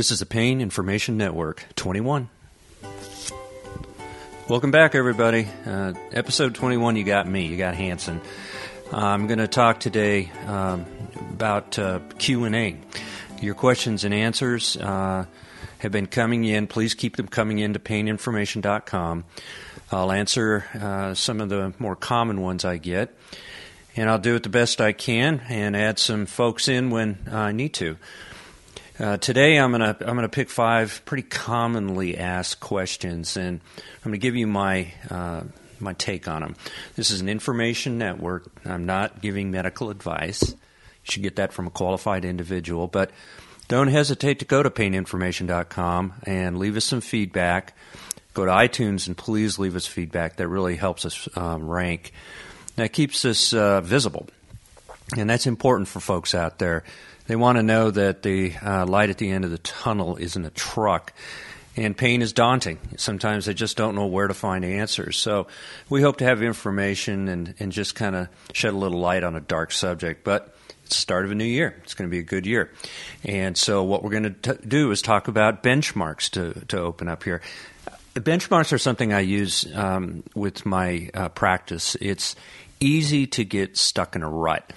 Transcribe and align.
This 0.00 0.10
is 0.10 0.20
the 0.20 0.24
Pain 0.24 0.62
Information 0.62 1.18
Network 1.18 1.62
21. 1.76 2.30
Welcome 4.48 4.70
back, 4.70 4.94
everybody. 4.94 5.46
Uh, 5.66 5.92
episode 6.10 6.54
21, 6.54 6.96
you 6.96 7.04
got 7.04 7.28
me, 7.28 7.44
you 7.44 7.58
got 7.58 7.74
Hanson. 7.74 8.22
I'm 8.90 9.26
going 9.26 9.40
to 9.40 9.46
talk 9.46 9.78
today 9.78 10.32
um, 10.46 10.86
about 11.32 11.78
uh, 11.78 12.00
Q&A. 12.16 12.78
Your 13.42 13.54
questions 13.54 14.04
and 14.04 14.14
answers 14.14 14.74
uh, 14.78 15.26
have 15.80 15.92
been 15.92 16.06
coming 16.06 16.46
in. 16.46 16.66
Please 16.66 16.94
keep 16.94 17.16
them 17.16 17.28
coming 17.28 17.58
in 17.58 17.74
to 17.74 17.78
paininformation.com. 17.78 19.24
I'll 19.92 20.12
answer 20.12 20.64
uh, 20.80 21.12
some 21.12 21.42
of 21.42 21.50
the 21.50 21.74
more 21.78 21.94
common 21.94 22.40
ones 22.40 22.64
I 22.64 22.78
get, 22.78 23.14
and 23.96 24.08
I'll 24.08 24.18
do 24.18 24.34
it 24.36 24.44
the 24.44 24.48
best 24.48 24.80
I 24.80 24.92
can 24.92 25.42
and 25.50 25.76
add 25.76 25.98
some 25.98 26.24
folks 26.24 26.68
in 26.68 26.88
when 26.88 27.18
I 27.30 27.52
need 27.52 27.74
to. 27.74 27.98
Uh, 29.00 29.16
today, 29.16 29.56
I'm 29.56 29.70
gonna 29.70 29.96
I'm 30.00 30.14
gonna 30.14 30.28
pick 30.28 30.50
five 30.50 31.00
pretty 31.06 31.22
commonly 31.22 32.18
asked 32.18 32.60
questions, 32.60 33.38
and 33.38 33.58
I'm 33.78 34.02
gonna 34.04 34.18
give 34.18 34.36
you 34.36 34.46
my 34.46 34.92
uh, 35.08 35.44
my 35.78 35.94
take 35.94 36.28
on 36.28 36.42
them. 36.42 36.54
This 36.96 37.10
is 37.10 37.22
an 37.22 37.28
information 37.30 37.96
network. 37.96 38.50
I'm 38.66 38.84
not 38.84 39.22
giving 39.22 39.50
medical 39.50 39.88
advice. 39.88 40.50
You 40.50 40.56
should 41.04 41.22
get 41.22 41.36
that 41.36 41.54
from 41.54 41.66
a 41.66 41.70
qualified 41.70 42.26
individual, 42.26 42.88
but 42.88 43.10
don't 43.68 43.88
hesitate 43.88 44.40
to 44.40 44.44
go 44.44 44.62
to 44.62 44.68
paininformation.com 44.68 46.12
and 46.24 46.58
leave 46.58 46.76
us 46.76 46.84
some 46.84 47.00
feedback. 47.00 47.74
Go 48.34 48.44
to 48.44 48.50
iTunes 48.50 49.06
and 49.06 49.16
please 49.16 49.58
leave 49.58 49.76
us 49.76 49.86
feedback. 49.86 50.36
That 50.36 50.48
really 50.48 50.76
helps 50.76 51.06
us 51.06 51.26
um, 51.38 51.70
rank. 51.70 52.12
That 52.76 52.92
keeps 52.92 53.24
us 53.24 53.54
uh, 53.54 53.80
visible, 53.80 54.28
and 55.16 55.30
that's 55.30 55.46
important 55.46 55.88
for 55.88 56.00
folks 56.00 56.34
out 56.34 56.58
there. 56.58 56.84
They 57.30 57.36
want 57.36 57.58
to 57.58 57.62
know 57.62 57.92
that 57.92 58.24
the 58.24 58.54
uh, 58.60 58.86
light 58.86 59.08
at 59.08 59.18
the 59.18 59.30
end 59.30 59.44
of 59.44 59.52
the 59.52 59.58
tunnel 59.58 60.16
isn't 60.16 60.44
a 60.44 60.50
truck. 60.50 61.12
And 61.76 61.96
pain 61.96 62.22
is 62.22 62.32
daunting. 62.32 62.80
Sometimes 62.96 63.46
they 63.46 63.54
just 63.54 63.76
don't 63.76 63.94
know 63.94 64.06
where 64.06 64.26
to 64.26 64.34
find 64.34 64.64
answers. 64.64 65.16
So 65.16 65.46
we 65.88 66.02
hope 66.02 66.16
to 66.16 66.24
have 66.24 66.42
information 66.42 67.28
and, 67.28 67.54
and 67.60 67.70
just 67.70 67.94
kind 67.94 68.16
of 68.16 68.26
shed 68.52 68.74
a 68.74 68.76
little 68.76 68.98
light 68.98 69.22
on 69.22 69.36
a 69.36 69.40
dark 69.40 69.70
subject. 69.70 70.24
But 70.24 70.56
it's 70.82 70.96
the 70.96 71.00
start 71.00 71.24
of 71.24 71.30
a 71.30 71.36
new 71.36 71.44
year. 71.44 71.80
It's 71.84 71.94
going 71.94 72.10
to 72.10 72.12
be 72.12 72.18
a 72.18 72.24
good 72.24 72.46
year. 72.46 72.72
And 73.22 73.56
so 73.56 73.84
what 73.84 74.02
we're 74.02 74.10
going 74.10 74.34
to 74.34 74.54
do 74.66 74.90
is 74.90 75.00
talk 75.00 75.28
about 75.28 75.62
benchmarks 75.62 76.30
to, 76.30 76.66
to 76.66 76.80
open 76.80 77.06
up 77.06 77.22
here. 77.22 77.42
Benchmarks 78.16 78.72
are 78.72 78.78
something 78.78 79.12
I 79.12 79.20
use 79.20 79.72
um, 79.76 80.24
with 80.34 80.66
my 80.66 81.10
uh, 81.14 81.28
practice. 81.28 81.96
It's 82.00 82.34
easy 82.80 83.28
to 83.28 83.44
get 83.44 83.76
stuck 83.76 84.16
in 84.16 84.24
a 84.24 84.28
rut. 84.28 84.72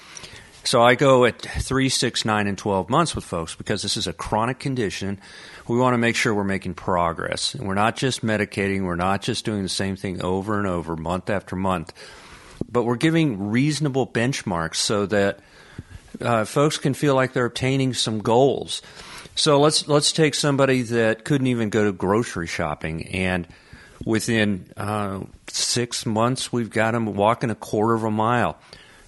So 0.65 0.81
I 0.81 0.95
go 0.95 1.25
at 1.25 1.41
three, 1.41 1.89
six, 1.89 2.23
nine, 2.23 2.47
and 2.47 2.57
12 2.57 2.89
months 2.89 3.15
with 3.15 3.25
folks 3.25 3.53
because 3.53 3.81
this 3.81 3.97
is 3.97 4.07
a 4.07 4.13
chronic 4.13 4.59
condition. 4.59 5.19
We 5.67 5.77
want 5.77 5.93
to 5.93 5.97
make 5.97 6.15
sure 6.15 6.33
we're 6.33 6.45
making 6.45 6.75
progress. 6.75 7.53
And 7.53 7.67
we're 7.67 7.73
not 7.73 7.97
just 7.97 8.25
medicating, 8.25 8.83
we're 8.83 8.95
not 8.95 9.21
just 9.21 9.43
doing 9.43 9.63
the 9.63 9.69
same 9.69 9.97
thing 9.97 10.21
over 10.21 10.57
and 10.57 10.67
over, 10.67 10.95
month 10.95 11.29
after 11.29 11.57
month, 11.57 11.91
but 12.71 12.83
we're 12.83 12.95
giving 12.95 13.49
reasonable 13.49 14.07
benchmarks 14.07 14.75
so 14.75 15.05
that 15.07 15.39
uh, 16.21 16.45
folks 16.45 16.77
can 16.77 16.93
feel 16.93 17.15
like 17.15 17.33
they're 17.33 17.45
obtaining 17.45 17.93
some 17.93 18.19
goals. 18.19 18.81
So 19.35 19.59
let's 19.59 19.87
let's 19.87 20.11
take 20.11 20.35
somebody 20.35 20.83
that 20.83 21.25
couldn't 21.25 21.47
even 21.47 21.69
go 21.69 21.85
to 21.85 21.91
grocery 21.91 22.47
shopping, 22.47 23.07
and 23.07 23.47
within 24.05 24.71
uh, 24.77 25.21
six 25.47 26.05
months, 26.05 26.53
we've 26.53 26.69
got 26.69 26.91
them 26.91 27.15
walking 27.15 27.49
a 27.49 27.55
quarter 27.55 27.95
of 27.95 28.03
a 28.03 28.11
mile. 28.11 28.57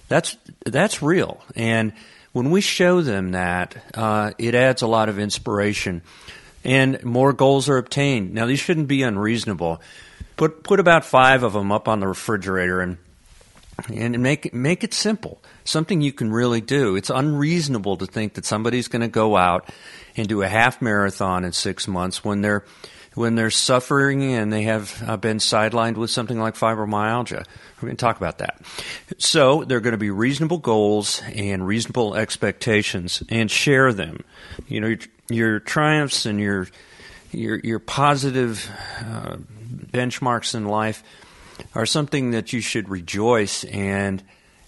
That's 0.08 0.36
that's 0.64 1.02
real, 1.02 1.42
and 1.54 1.92
when 2.32 2.50
we 2.50 2.60
show 2.60 3.00
them 3.00 3.32
that, 3.32 3.76
uh, 3.94 4.32
it 4.38 4.54
adds 4.54 4.82
a 4.82 4.86
lot 4.86 5.08
of 5.08 5.18
inspiration, 5.18 6.02
and 6.64 7.02
more 7.02 7.32
goals 7.32 7.68
are 7.68 7.78
obtained. 7.78 8.34
Now 8.34 8.46
these 8.46 8.60
shouldn't 8.60 8.88
be 8.88 9.02
unreasonable. 9.02 9.80
Put 10.36 10.62
put 10.62 10.78
about 10.78 11.04
five 11.04 11.42
of 11.42 11.54
them 11.54 11.72
up 11.72 11.88
on 11.88 12.00
the 12.00 12.06
refrigerator 12.06 12.80
and 12.80 12.98
and 13.92 14.18
make 14.20 14.52
make 14.54 14.84
it 14.84 14.94
simple. 14.94 15.40
Something 15.64 16.00
you 16.00 16.12
can 16.12 16.30
really 16.30 16.60
do. 16.60 16.94
It's 16.94 17.10
unreasonable 17.10 17.96
to 17.96 18.06
think 18.06 18.34
that 18.34 18.44
somebody's 18.44 18.88
going 18.88 19.02
to 19.02 19.08
go 19.08 19.36
out 19.36 19.68
and 20.16 20.28
do 20.28 20.42
a 20.42 20.48
half 20.48 20.80
marathon 20.80 21.44
in 21.44 21.52
six 21.52 21.88
months 21.88 22.24
when 22.24 22.42
they're 22.42 22.64
when 23.16 23.34
they're 23.34 23.50
suffering 23.50 24.22
and 24.22 24.52
they 24.52 24.62
have 24.62 25.02
uh, 25.06 25.16
been 25.16 25.38
sidelined 25.38 25.96
with 25.96 26.10
something 26.10 26.38
like 26.38 26.54
fibromyalgia. 26.54 27.44
We're 27.76 27.86
going 27.88 27.96
to 27.96 28.00
talk 28.00 28.18
about 28.18 28.38
that. 28.38 28.60
So, 29.18 29.64
there 29.64 29.78
are 29.78 29.80
going 29.80 29.92
to 29.92 29.98
be 29.98 30.10
reasonable 30.10 30.58
goals 30.58 31.22
and 31.34 31.66
reasonable 31.66 32.14
expectations 32.14 33.22
and 33.28 33.50
share 33.50 33.92
them. 33.92 34.22
You 34.68 34.80
know, 34.80 34.86
your, 34.88 34.98
your 35.28 35.60
triumphs 35.60 36.26
and 36.26 36.38
your 36.38 36.68
your, 37.32 37.58
your 37.58 37.78
positive 37.78 38.70
uh, 39.00 39.36
benchmarks 39.92 40.54
in 40.54 40.66
life 40.66 41.02
are 41.74 41.86
something 41.86 42.30
that 42.30 42.52
you 42.52 42.60
should 42.60 42.88
rejoice 42.88 43.64
and 43.64 44.22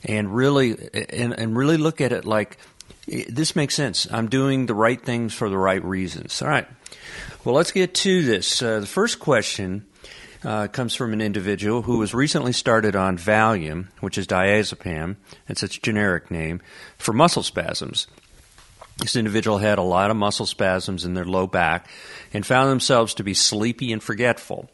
and 0.04 0.34
really 0.34 0.88
and, 1.10 1.38
and 1.38 1.56
really 1.56 1.76
look 1.76 2.00
at 2.00 2.12
it 2.12 2.24
like 2.24 2.58
this 3.06 3.56
makes 3.56 3.74
sense. 3.74 4.06
I'm 4.10 4.28
doing 4.28 4.66
the 4.66 4.74
right 4.74 5.00
things 5.00 5.34
for 5.34 5.48
the 5.48 5.56
right 5.56 5.82
reasons. 5.82 6.42
All 6.42 6.48
right. 6.48 6.68
Well, 7.44 7.54
let's 7.54 7.70
get 7.70 7.94
to 7.94 8.22
this. 8.24 8.60
Uh, 8.60 8.80
the 8.80 8.86
first 8.86 9.20
question 9.20 9.86
uh, 10.44 10.66
comes 10.66 10.96
from 10.96 11.12
an 11.12 11.20
individual 11.20 11.82
who 11.82 11.98
was 11.98 12.12
recently 12.12 12.52
started 12.52 12.96
on 12.96 13.16
Valium, 13.16 13.86
which 14.00 14.18
is 14.18 14.26
diazepam, 14.26 15.16
it's 15.46 15.62
its 15.62 15.78
generic 15.78 16.32
name, 16.32 16.60
for 16.98 17.12
muscle 17.12 17.44
spasms. 17.44 18.08
This 18.98 19.14
individual 19.14 19.58
had 19.58 19.78
a 19.78 19.82
lot 19.82 20.10
of 20.10 20.16
muscle 20.16 20.46
spasms 20.46 21.04
in 21.04 21.14
their 21.14 21.24
low 21.24 21.46
back 21.46 21.88
and 22.32 22.44
found 22.44 22.70
themselves 22.70 23.14
to 23.14 23.22
be 23.22 23.34
sleepy 23.34 23.92
and 23.92 24.02
forgetful. 24.02 24.68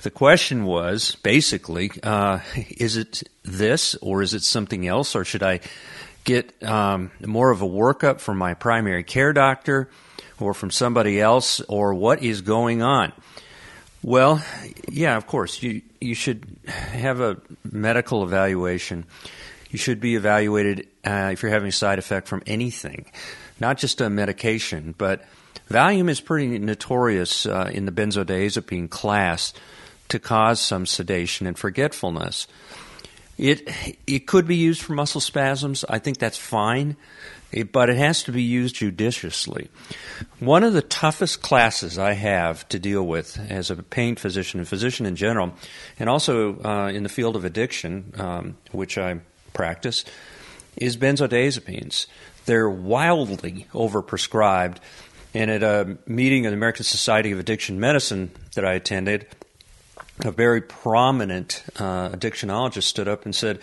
The 0.00 0.10
question 0.10 0.64
was 0.64 1.14
basically, 1.16 1.90
uh, 2.02 2.38
is 2.70 2.96
it 2.96 3.22
this 3.42 3.96
or 3.96 4.22
is 4.22 4.32
it 4.32 4.42
something 4.42 4.86
else, 4.86 5.14
or 5.14 5.26
should 5.26 5.42
I 5.42 5.60
get 6.24 6.62
um, 6.62 7.10
more 7.20 7.50
of 7.50 7.60
a 7.60 7.68
workup 7.68 8.20
from 8.20 8.38
my 8.38 8.54
primary 8.54 9.04
care 9.04 9.34
doctor? 9.34 9.90
Or 10.40 10.54
from 10.54 10.70
somebody 10.70 11.20
else 11.20 11.60
or 11.62 11.94
what 11.94 12.22
is 12.22 12.40
going 12.40 12.82
on? 12.82 13.12
Well, 14.02 14.42
yeah, 14.88 15.16
of 15.16 15.26
course. 15.26 15.62
You 15.62 15.82
you 16.00 16.14
should 16.14 16.46
have 16.66 17.20
a 17.20 17.38
medical 17.70 18.22
evaluation. 18.22 19.04
You 19.70 19.78
should 19.78 20.00
be 20.00 20.14
evaluated 20.14 20.88
uh, 21.04 21.30
if 21.32 21.42
you're 21.42 21.52
having 21.52 21.68
a 21.68 21.72
side 21.72 21.98
effect 21.98 22.28
from 22.28 22.42
anything, 22.46 23.06
not 23.60 23.76
just 23.76 24.00
a 24.00 24.08
medication. 24.08 24.94
But 24.96 25.24
Valium 25.68 26.08
is 26.08 26.20
pretty 26.20 26.58
notorious 26.58 27.44
uh, 27.44 27.70
in 27.72 27.84
the 27.84 27.92
benzodiazepine 27.92 28.88
class 28.88 29.52
to 30.08 30.18
cause 30.18 30.60
some 30.60 30.86
sedation 30.86 31.46
and 31.46 31.58
forgetfulness. 31.58 32.46
It 33.36 33.68
it 34.06 34.26
could 34.26 34.46
be 34.46 34.56
used 34.56 34.82
for 34.82 34.94
muscle 34.94 35.20
spasms. 35.20 35.84
I 35.88 35.98
think 35.98 36.18
that's 36.18 36.38
fine 36.38 36.96
but 37.72 37.88
it 37.88 37.96
has 37.96 38.22
to 38.24 38.32
be 38.32 38.42
used 38.42 38.76
judiciously. 38.76 39.68
One 40.38 40.64
of 40.64 40.74
the 40.74 40.82
toughest 40.82 41.42
classes 41.42 41.98
I 41.98 42.12
have 42.12 42.68
to 42.68 42.78
deal 42.78 43.06
with 43.06 43.38
as 43.48 43.70
a 43.70 43.76
pain 43.76 44.16
physician 44.16 44.60
and 44.60 44.68
physician 44.68 45.06
in 45.06 45.16
general, 45.16 45.54
and 45.98 46.08
also 46.08 46.60
uh, 46.62 46.88
in 46.88 47.02
the 47.02 47.08
field 47.08 47.36
of 47.36 47.44
addiction, 47.44 48.12
um, 48.18 48.56
which 48.72 48.98
I 48.98 49.20
practice, 49.52 50.04
is 50.76 50.96
benzodiazepines. 50.96 52.06
They're 52.44 52.70
wildly 52.70 53.66
overprescribed. 53.72 54.78
And 55.34 55.50
at 55.50 55.62
a 55.62 55.98
meeting 56.06 56.46
of 56.46 56.52
the 56.52 56.56
American 56.56 56.84
Society 56.84 57.32
of 57.32 57.38
Addiction 57.38 57.78
Medicine 57.78 58.30
that 58.54 58.64
I 58.64 58.72
attended, 58.72 59.26
a 60.24 60.30
very 60.30 60.60
prominent 60.60 61.62
uh, 61.76 62.08
addictionologist 62.08 62.84
stood 62.84 63.08
up 63.08 63.24
and 63.24 63.34
said, 63.34 63.60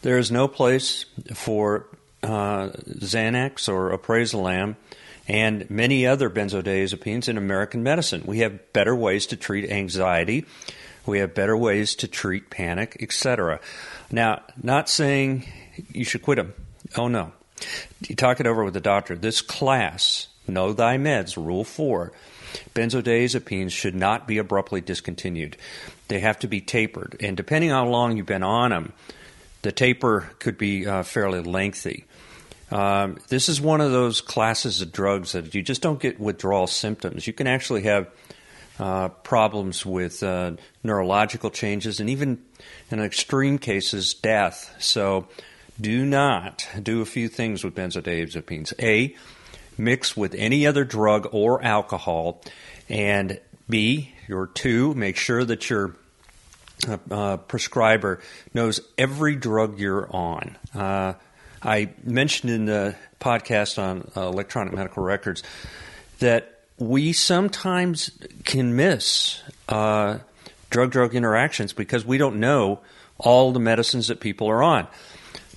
There 0.00 0.18
is 0.18 0.32
no 0.32 0.48
place 0.48 1.04
for 1.34 1.86
uh, 2.22 2.68
Xanax 2.68 3.68
or 3.68 3.96
Alprazolam 3.96 4.76
and 5.28 5.68
many 5.70 6.06
other 6.06 6.28
benzodiazepines 6.28 7.28
in 7.28 7.36
American 7.38 7.82
medicine. 7.82 8.22
We 8.26 8.38
have 8.38 8.72
better 8.72 8.94
ways 8.94 9.26
to 9.28 9.36
treat 9.36 9.70
anxiety. 9.70 10.46
We 11.06 11.18
have 11.18 11.34
better 11.34 11.56
ways 11.56 11.94
to 11.96 12.08
treat 12.08 12.50
panic, 12.50 12.96
etc. 13.00 13.60
Now, 14.10 14.42
not 14.62 14.88
saying 14.88 15.46
you 15.92 16.04
should 16.04 16.22
quit 16.22 16.36
them. 16.36 16.54
Oh 16.96 17.08
no. 17.08 17.32
You 18.08 18.16
talk 18.16 18.40
it 18.40 18.46
over 18.46 18.64
with 18.64 18.74
the 18.74 18.80
doctor. 18.80 19.16
This 19.16 19.40
class, 19.40 20.28
know 20.48 20.72
thy 20.72 20.98
meds, 20.98 21.36
rule 21.36 21.64
four. 21.64 22.12
Benzodiazepines 22.74 23.70
should 23.70 23.94
not 23.94 24.26
be 24.26 24.38
abruptly 24.38 24.80
discontinued. 24.80 25.56
They 26.08 26.20
have 26.20 26.38
to 26.40 26.48
be 26.48 26.60
tapered. 26.60 27.16
And 27.20 27.36
depending 27.36 27.72
on 27.72 27.86
how 27.86 27.90
long 27.90 28.16
you've 28.16 28.26
been 28.26 28.42
on 28.42 28.70
them, 28.70 28.92
the 29.62 29.72
taper 29.72 30.30
could 30.38 30.58
be 30.58 30.86
uh, 30.86 31.02
fairly 31.02 31.40
lengthy. 31.40 32.04
Um, 32.72 33.18
this 33.28 33.50
is 33.50 33.60
one 33.60 33.82
of 33.82 33.92
those 33.92 34.22
classes 34.22 34.80
of 34.80 34.92
drugs 34.92 35.32
that 35.32 35.54
you 35.54 35.62
just 35.62 35.82
don't 35.82 36.00
get 36.00 36.18
withdrawal 36.18 36.66
symptoms. 36.66 37.26
You 37.26 37.34
can 37.34 37.46
actually 37.46 37.82
have 37.82 38.08
uh, 38.80 39.08
problems 39.08 39.84
with 39.84 40.22
uh, 40.22 40.52
neurological 40.82 41.50
changes 41.50 42.00
and 42.00 42.08
even 42.08 42.42
in 42.90 43.00
extreme 43.00 43.58
cases, 43.58 44.14
death. 44.14 44.74
So 44.78 45.28
do 45.78 46.06
not 46.06 46.66
do 46.82 47.02
a 47.02 47.04
few 47.04 47.28
things 47.28 47.62
with 47.62 47.74
benzodiazepines. 47.74 48.72
A, 48.80 49.14
mix 49.76 50.16
with 50.16 50.34
any 50.34 50.66
other 50.66 50.84
drug 50.84 51.28
or 51.32 51.62
alcohol. 51.62 52.40
And 52.88 53.38
B, 53.68 54.14
or 54.30 54.46
two, 54.46 54.94
make 54.94 55.16
sure 55.16 55.44
that 55.44 55.68
your 55.68 55.94
uh, 56.88 56.98
uh, 57.10 57.36
prescriber 57.36 58.20
knows 58.54 58.80
every 58.96 59.36
drug 59.36 59.78
you're 59.78 60.08
on. 60.14 60.56
I 61.64 61.90
mentioned 62.02 62.52
in 62.52 62.64
the 62.64 62.96
podcast 63.20 63.80
on 63.80 64.10
uh, 64.16 64.28
electronic 64.28 64.72
medical 64.74 65.02
records 65.02 65.42
that 66.18 66.60
we 66.78 67.12
sometimes 67.12 68.10
can 68.44 68.74
miss 68.74 69.42
uh, 69.68 70.18
drug 70.70 70.90
drug 70.90 71.14
interactions 71.14 71.72
because 71.72 72.04
we 72.04 72.18
don't 72.18 72.40
know 72.40 72.80
all 73.18 73.52
the 73.52 73.60
medicines 73.60 74.08
that 74.08 74.18
people 74.18 74.48
are 74.48 74.62
on. 74.62 74.88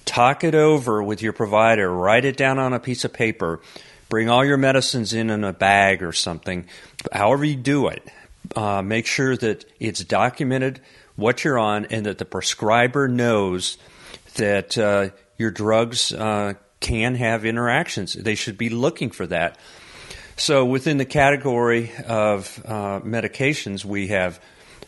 Talk 0.06 0.44
it 0.44 0.54
over 0.54 1.02
with 1.02 1.24
your 1.24 1.34
provider, 1.34 1.92
write 1.92 2.26
it 2.26 2.38
down 2.38 2.60
on 2.60 2.74
a 2.74 2.80
piece 2.80 3.04
of 3.06 3.12
paper, 3.12 3.60
bring 4.08 4.30
all 4.30 4.46
your 4.46 4.58
medicines 4.58 5.14
in 5.14 5.32
in 5.32 5.44
a 5.44 5.54
bag 5.54 6.04
or 6.04 6.14
something. 6.14 6.68
However, 7.12 7.44
you 7.44 7.56
do 7.56 7.88
it, 7.88 8.08
uh, 8.56 8.84
make 8.84 9.08
sure 9.08 9.36
that 9.36 9.66
it's 9.80 10.04
documented 10.04 10.80
what 11.16 11.44
you're 11.44 11.58
on 11.58 11.86
and 11.86 12.06
that 12.06 12.20
the 12.20 12.26
prescriber 12.26 13.08
knows 13.08 13.78
that 14.36 14.78
uh, 14.78 15.10
your 15.38 15.52
drugs 15.52 16.12
uh, 16.12 16.54
can 16.80 17.16
have 17.16 17.46
interactions. 17.46 18.14
They 18.14 18.36
should 18.36 18.58
be 18.58 18.70
looking 18.70 19.10
for 19.10 19.28
that. 19.28 19.58
So, 20.38 20.66
within 20.66 20.98
the 20.98 21.06
category 21.06 21.92
of 22.08 22.62
uh, 22.66 23.00
medications, 23.00 23.86
we 23.86 24.10
have 24.10 24.40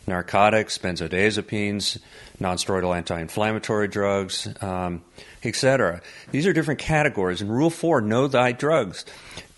narcotics, 0.05 0.77
benzodiazepines, 0.77 1.99
nonsteroidal 2.39 2.95
anti-inflammatory 2.95 3.87
drugs, 3.87 4.47
um, 4.61 5.03
etc. 5.43 6.01
These 6.31 6.47
are 6.47 6.53
different 6.53 6.79
categories. 6.79 7.41
In 7.41 7.49
Rule 7.49 7.69
Four, 7.69 8.01
know 8.01 8.27
thy 8.27 8.51
drugs. 8.51 9.05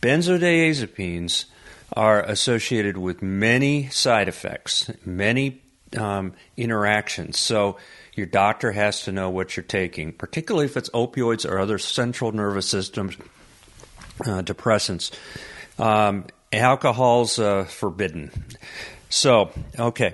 Benzodiazepines 0.02 1.46
are 1.94 2.22
associated 2.22 2.98
with 2.98 3.22
many 3.22 3.90
side 3.90 4.28
effects, 4.28 4.92
many 5.06 5.62
um, 5.98 6.34
interactions. 6.56 7.40
So 7.40 7.78
your 8.20 8.28
doctor 8.28 8.72
has 8.74 9.04
to 9.06 9.12
know 9.12 9.30
what 9.30 9.56
you're 9.56 9.64
taking, 9.64 10.12
particularly 10.14 10.66
if 10.66 10.78
it's 10.78 10.90
opioids 10.90 11.50
or 11.50 11.58
other 11.58 11.80
central 11.80 12.32
nervous 12.32 12.68
system 12.68 13.10
uh, 14.22 14.44
depressants. 14.44 15.12
Um, 15.80 16.26
alcohol's 16.52 17.40
uh, 17.40 17.64
forbidden. 17.64 18.32
So, 19.10 19.52
okay. 19.78 20.14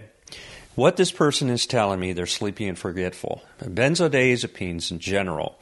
What 0.76 0.98
this 0.98 1.12
person 1.12 1.50
is 1.50 1.66
telling 1.66 2.00
me, 2.00 2.14
they're 2.14 2.26
sleepy 2.26 2.68
and 2.68 2.78
forgetful. 2.78 3.42
Benzodiazepines 3.62 4.92
in 4.92 5.00
general 5.00 5.58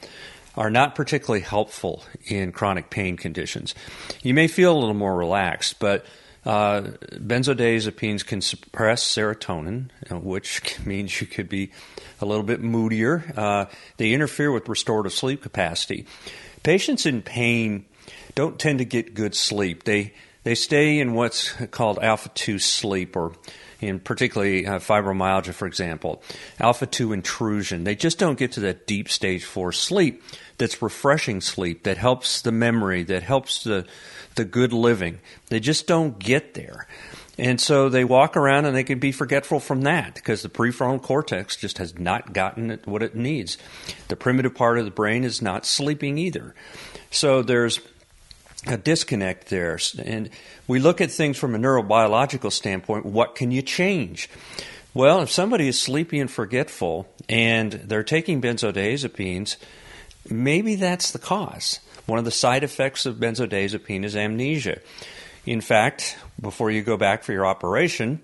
are 0.56 0.70
not 0.70 0.94
particularly 0.94 1.40
helpful 1.40 2.04
in 2.26 2.52
chronic 2.52 2.90
pain 2.90 3.16
conditions. 3.16 3.74
You 4.22 4.34
may 4.34 4.48
feel 4.48 4.76
a 4.76 4.78
little 4.78 4.94
more 4.94 5.16
relaxed, 5.16 5.78
but 5.78 6.04
uh, 6.44 6.82
benzodiazepines 7.12 8.24
can 8.24 8.40
suppress 8.40 9.04
serotonin, 9.04 9.88
uh, 10.10 10.18
which 10.18 10.78
means 10.86 11.20
you 11.20 11.26
could 11.26 11.48
be 11.48 11.70
a 12.20 12.26
little 12.26 12.42
bit 12.42 12.60
moodier. 12.60 13.32
Uh, 13.36 13.66
they 13.96 14.12
interfere 14.12 14.52
with 14.52 14.68
restorative 14.68 15.12
sleep 15.12 15.42
capacity. 15.42 16.06
Patients 16.62 17.06
in 17.06 17.22
pain 17.22 17.84
don't 18.34 18.58
tend 18.58 18.78
to 18.78 18.84
get 18.84 19.14
good 19.14 19.34
sleep. 19.34 19.84
They 19.84 20.12
they 20.44 20.54
stay 20.54 20.98
in 20.98 21.14
what's 21.14 21.52
called 21.70 21.98
alpha 22.00 22.28
two 22.30 22.58
sleep, 22.58 23.16
or 23.16 23.32
in 23.80 24.00
particularly 24.00 24.66
uh, 24.66 24.78
fibromyalgia, 24.78 25.54
for 25.54 25.66
example, 25.66 26.22
alpha 26.58 26.86
two 26.86 27.12
intrusion. 27.12 27.84
They 27.84 27.94
just 27.94 28.18
don't 28.18 28.38
get 28.38 28.52
to 28.52 28.60
that 28.60 28.86
deep 28.86 29.08
stage 29.08 29.44
four 29.44 29.72
sleep 29.72 30.22
that's 30.58 30.82
refreshing 30.82 31.40
sleep 31.40 31.84
that 31.84 31.96
helps 31.96 32.42
the 32.42 32.52
memory, 32.52 33.02
that 33.04 33.22
helps 33.22 33.64
the 33.64 33.86
the 34.34 34.44
good 34.44 34.72
living. 34.72 35.20
They 35.48 35.60
just 35.60 35.86
don't 35.86 36.18
get 36.18 36.54
there. 36.54 36.86
And 37.36 37.60
so 37.60 37.88
they 37.88 38.04
walk 38.04 38.36
around 38.36 38.64
and 38.64 38.76
they 38.76 38.84
can 38.84 39.00
be 39.00 39.10
forgetful 39.10 39.58
from 39.58 39.82
that 39.82 40.14
because 40.14 40.42
the 40.42 40.48
prefrontal 40.48 41.02
cortex 41.02 41.56
just 41.56 41.78
has 41.78 41.98
not 41.98 42.32
gotten 42.32 42.78
what 42.84 43.02
it 43.02 43.16
needs. 43.16 43.58
The 44.08 44.16
primitive 44.16 44.54
part 44.54 44.78
of 44.78 44.84
the 44.84 44.92
brain 44.92 45.24
is 45.24 45.42
not 45.42 45.66
sleeping 45.66 46.16
either. 46.16 46.54
So 47.10 47.42
there's 47.42 47.80
a 48.66 48.76
disconnect 48.76 49.48
there. 49.48 49.78
And 50.04 50.30
we 50.66 50.78
look 50.78 51.00
at 51.00 51.10
things 51.10 51.36
from 51.36 51.54
a 51.54 51.58
neurobiological 51.58 52.52
standpoint. 52.52 53.06
What 53.06 53.34
can 53.34 53.50
you 53.50 53.62
change? 53.62 54.28
Well, 54.94 55.20
if 55.22 55.30
somebody 55.30 55.68
is 55.68 55.80
sleepy 55.80 56.20
and 56.20 56.30
forgetful 56.30 57.08
and 57.28 57.72
they're 57.72 58.04
taking 58.04 58.40
benzodiazepines, 58.40 59.56
maybe 60.30 60.76
that's 60.76 61.10
the 61.10 61.18
cause. 61.18 61.80
One 62.06 62.18
of 62.18 62.24
the 62.24 62.30
side 62.30 62.62
effects 62.62 63.06
of 63.06 63.16
benzodiazepine 63.16 64.04
is 64.04 64.14
amnesia. 64.14 64.80
In 65.46 65.60
fact, 65.60 66.16
before 66.40 66.70
you 66.70 66.82
go 66.82 66.96
back 66.96 67.24
for 67.24 67.32
your 67.32 67.46
operation, 67.46 68.20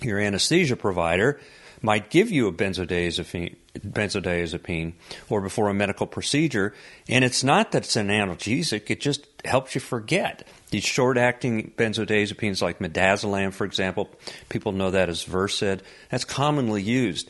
your 0.00 0.18
anesthesia 0.18 0.76
provider 0.76 1.40
might 1.82 2.10
give 2.10 2.30
you 2.30 2.46
a 2.46 2.52
benzodiazepine, 2.52 3.56
benzodiazepine 3.78 4.92
or 5.28 5.40
before 5.40 5.68
a 5.68 5.74
medical 5.74 6.06
procedure, 6.06 6.74
and 7.08 7.24
it's 7.24 7.42
not 7.42 7.72
that 7.72 7.84
it's 7.84 7.96
an 7.96 8.08
analgesic, 8.08 8.88
it 8.88 9.00
just 9.00 9.31
helps 9.44 9.74
you 9.74 9.80
forget. 9.80 10.46
These 10.70 10.84
short 10.84 11.18
acting 11.18 11.72
benzodiazepines 11.76 12.62
like 12.62 12.78
midazolam, 12.78 13.52
for 13.52 13.64
example, 13.64 14.08
people 14.48 14.72
know 14.72 14.90
that 14.90 15.08
as 15.08 15.24
Versed, 15.24 15.82
that's 16.10 16.24
commonly 16.24 16.82
used. 16.82 17.28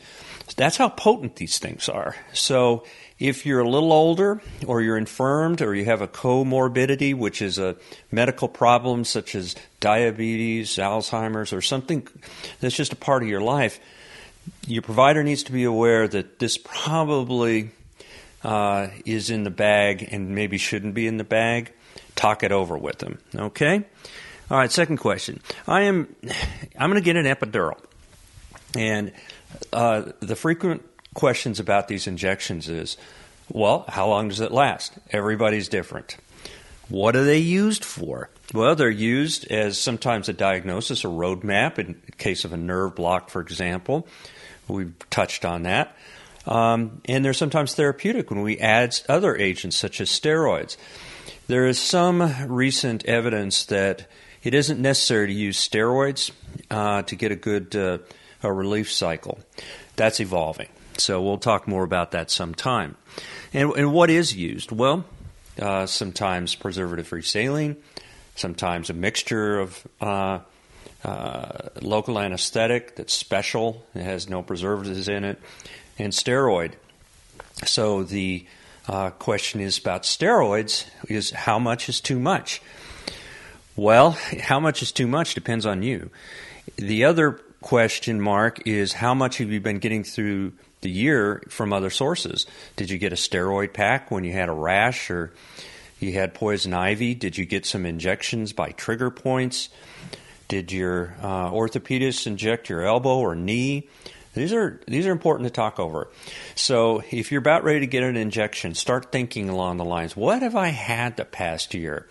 That's 0.55 0.77
how 0.77 0.89
potent 0.89 1.37
these 1.37 1.57
things 1.57 1.89
are. 1.89 2.15
So 2.33 2.85
if 3.19 3.45
you're 3.45 3.61
a 3.61 3.69
little 3.69 3.93
older, 3.93 4.41
or 4.67 4.81
you're 4.81 4.97
infirmed, 4.97 5.61
or 5.61 5.73
you 5.73 5.85
have 5.85 6.01
a 6.01 6.07
comorbidity, 6.07 7.15
which 7.15 7.41
is 7.41 7.57
a 7.57 7.75
medical 8.11 8.47
problem 8.47 9.05
such 9.05 9.35
as 9.35 9.55
diabetes, 9.79 10.71
Alzheimer's, 10.71 11.53
or 11.53 11.61
something 11.61 12.07
that's 12.59 12.75
just 12.75 12.93
a 12.93 12.97
part 12.97 13.23
of 13.23 13.29
your 13.29 13.41
life, 13.41 13.79
your 14.67 14.81
provider 14.81 15.23
needs 15.23 15.43
to 15.43 15.51
be 15.51 15.63
aware 15.63 16.07
that 16.07 16.39
this 16.39 16.57
probably 16.57 17.71
uh, 18.43 18.87
is 19.05 19.29
in 19.29 19.43
the 19.43 19.49
bag 19.49 20.07
and 20.11 20.35
maybe 20.35 20.57
shouldn't 20.57 20.93
be 20.93 21.07
in 21.07 21.17
the 21.17 21.23
bag. 21.23 21.71
Talk 22.23 22.41
it 22.41 22.53
over 22.53 22.77
with 22.77 22.99
them. 22.99 23.19
Okay. 23.35 23.83
All 24.49 24.57
right. 24.57 24.71
Second 24.71 24.95
question. 24.95 25.41
I 25.67 25.81
am. 25.81 26.15
I'm 26.79 26.89
going 26.89 27.01
to 27.01 27.03
get 27.03 27.17
an 27.17 27.25
epidural, 27.25 27.77
and 28.77 29.11
uh, 29.73 30.13
the 30.21 30.37
frequent 30.37 30.85
questions 31.13 31.59
about 31.59 31.89
these 31.89 32.07
injections 32.07 32.69
is 32.69 32.95
well, 33.51 33.83
how 33.89 34.07
long 34.07 34.29
does 34.29 34.39
it 34.39 34.53
last? 34.53 34.93
Everybody's 35.11 35.67
different. 35.67 36.15
What 36.87 37.17
are 37.17 37.25
they 37.25 37.39
used 37.39 37.83
for? 37.83 38.29
Well, 38.53 38.75
they're 38.75 38.89
used 38.89 39.51
as 39.51 39.77
sometimes 39.77 40.29
a 40.29 40.33
diagnosis, 40.33 41.03
a 41.03 41.07
roadmap 41.07 41.77
in 41.77 42.01
case 42.17 42.45
of 42.45 42.53
a 42.53 42.57
nerve 42.57 42.95
block, 42.95 43.31
for 43.31 43.41
example. 43.41 44.07
We've 44.69 44.93
touched 45.09 45.43
on 45.43 45.63
that. 45.63 45.93
Um, 46.47 47.01
and 47.03 47.25
they're 47.25 47.33
sometimes 47.33 47.75
therapeutic 47.75 48.29
when 48.29 48.43
we 48.43 48.59
add 48.59 48.97
other 49.09 49.35
agents 49.35 49.75
such 49.75 49.99
as 49.99 50.09
steroids. 50.09 50.77
There 51.47 51.65
is 51.65 51.79
some 51.79 52.47
recent 52.47 53.05
evidence 53.05 53.65
that 53.65 54.07
it 54.43 54.53
isn't 54.53 54.81
necessary 54.81 55.27
to 55.27 55.33
use 55.33 55.57
steroids 55.57 56.31
uh, 56.71 57.01
to 57.03 57.15
get 57.15 57.31
a 57.31 57.35
good 57.35 57.75
uh, 57.75 57.97
a 58.43 58.51
relief 58.51 58.91
cycle. 58.91 59.39
That's 59.95 60.19
evolving. 60.19 60.69
So 60.97 61.21
we'll 61.21 61.37
talk 61.37 61.67
more 61.67 61.83
about 61.83 62.11
that 62.11 62.29
sometime. 62.29 62.95
And, 63.53 63.71
and 63.71 63.93
what 63.93 64.09
is 64.09 64.35
used? 64.35 64.71
Well, 64.71 65.05
uh, 65.59 65.85
sometimes 65.85 66.55
preservative 66.55 67.07
free 67.07 67.21
saline, 67.21 67.77
sometimes 68.35 68.89
a 68.89 68.93
mixture 68.93 69.59
of 69.59 69.87
uh, 70.01 70.39
uh, 71.03 71.69
local 71.81 72.19
anesthetic 72.19 72.95
that's 72.95 73.13
special, 73.13 73.85
it 73.95 74.03
has 74.03 74.29
no 74.29 74.43
preservatives 74.43 75.07
in 75.07 75.23
it, 75.23 75.39
and 75.97 76.13
steroid. 76.13 76.73
So 77.65 78.03
the 78.03 78.45
uh, 78.87 79.11
question 79.11 79.61
is 79.61 79.77
about 79.77 80.03
steroids 80.03 80.85
is 81.07 81.31
how 81.31 81.59
much 81.59 81.89
is 81.89 82.01
too 82.01 82.19
much? 82.19 82.61
Well, 83.75 84.11
how 84.41 84.59
much 84.59 84.81
is 84.81 84.91
too 84.91 85.07
much 85.07 85.33
depends 85.33 85.65
on 85.65 85.83
you. 85.83 86.09
The 86.75 87.05
other 87.05 87.41
question 87.61 88.21
mark 88.21 88.67
is 88.67 88.93
how 88.93 89.13
much 89.13 89.37
have 89.37 89.49
you 89.49 89.59
been 89.59 89.79
getting 89.79 90.03
through 90.03 90.53
the 90.83 90.91
year 90.91 91.41
from 91.49 91.73
other 91.73 91.89
sources. 91.89 92.45
Did 92.75 92.91
you 92.91 92.99
get 92.99 93.11
a 93.11 93.15
steroid 93.15 93.73
pack 93.73 94.11
when 94.11 94.23
you 94.23 94.33
had 94.33 94.49
a 94.49 94.53
rash 94.53 95.09
or 95.09 95.33
you 95.99 96.13
had 96.13 96.35
poison 96.35 96.73
ivy? 96.73 97.15
Did 97.15 97.37
you 97.37 97.45
get 97.45 97.65
some 97.65 97.85
injections 97.87 98.53
by 98.53 98.71
trigger 98.71 99.09
points? 99.09 99.69
Did 100.47 100.71
your 100.71 101.15
uh, 101.21 101.49
orthopedist 101.49 102.27
inject 102.27 102.69
your 102.69 102.85
elbow 102.85 103.17
or 103.17 103.33
knee? 103.33 103.87
These 104.33 104.53
are 104.53 104.79
these 104.87 105.05
are 105.05 105.11
important 105.11 105.47
to 105.47 105.53
talk 105.53 105.79
over. 105.79 106.09
So 106.55 107.03
if 107.11 107.31
you're 107.31 107.39
about 107.41 107.63
ready 107.63 107.81
to 107.81 107.87
get 107.87 108.03
an 108.03 108.15
injection, 108.15 108.73
start 108.73 109.11
thinking 109.11 109.49
along 109.49 109.77
the 109.77 109.85
lines: 109.85 110.15
What 110.15 110.41
have 110.41 110.55
I 110.55 110.69
had 110.69 111.17
the 111.17 111.25
past 111.25 111.73
year? 111.73 112.07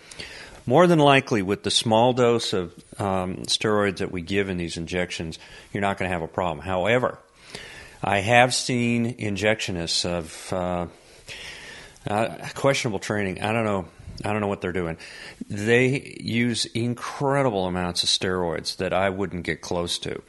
More 0.64 0.86
than 0.86 1.00
likely, 1.00 1.42
with 1.42 1.64
the 1.64 1.72
small 1.72 2.12
dose 2.12 2.52
of 2.52 2.72
um, 2.98 3.38
steroids 3.46 3.96
that 3.96 4.12
we 4.12 4.22
give 4.22 4.48
in 4.48 4.58
these 4.58 4.76
injections, 4.76 5.40
you're 5.72 5.80
not 5.80 5.98
going 5.98 6.08
to 6.08 6.12
have 6.12 6.22
a 6.22 6.28
problem. 6.28 6.64
However, 6.64 7.18
I 8.02 8.18
have 8.18 8.54
seen 8.54 9.16
injectionists 9.16 10.04
of 10.04 10.52
uh, 10.52 10.86
uh, 12.08 12.48
questionable 12.54 13.00
training. 13.00 13.42
I 13.42 13.52
don't 13.52 13.64
know 13.64 13.88
I 14.24 14.32
don't 14.32 14.40
know 14.40 14.46
what 14.46 14.60
they're 14.60 14.72
doing. 14.72 14.98
They 15.48 16.16
use 16.20 16.66
incredible 16.66 17.66
amounts 17.66 18.02
of 18.02 18.08
steroids 18.08 18.76
that 18.76 18.92
I 18.92 19.10
wouldn't 19.10 19.44
get 19.44 19.60
close 19.60 19.98
to. 20.00 20.22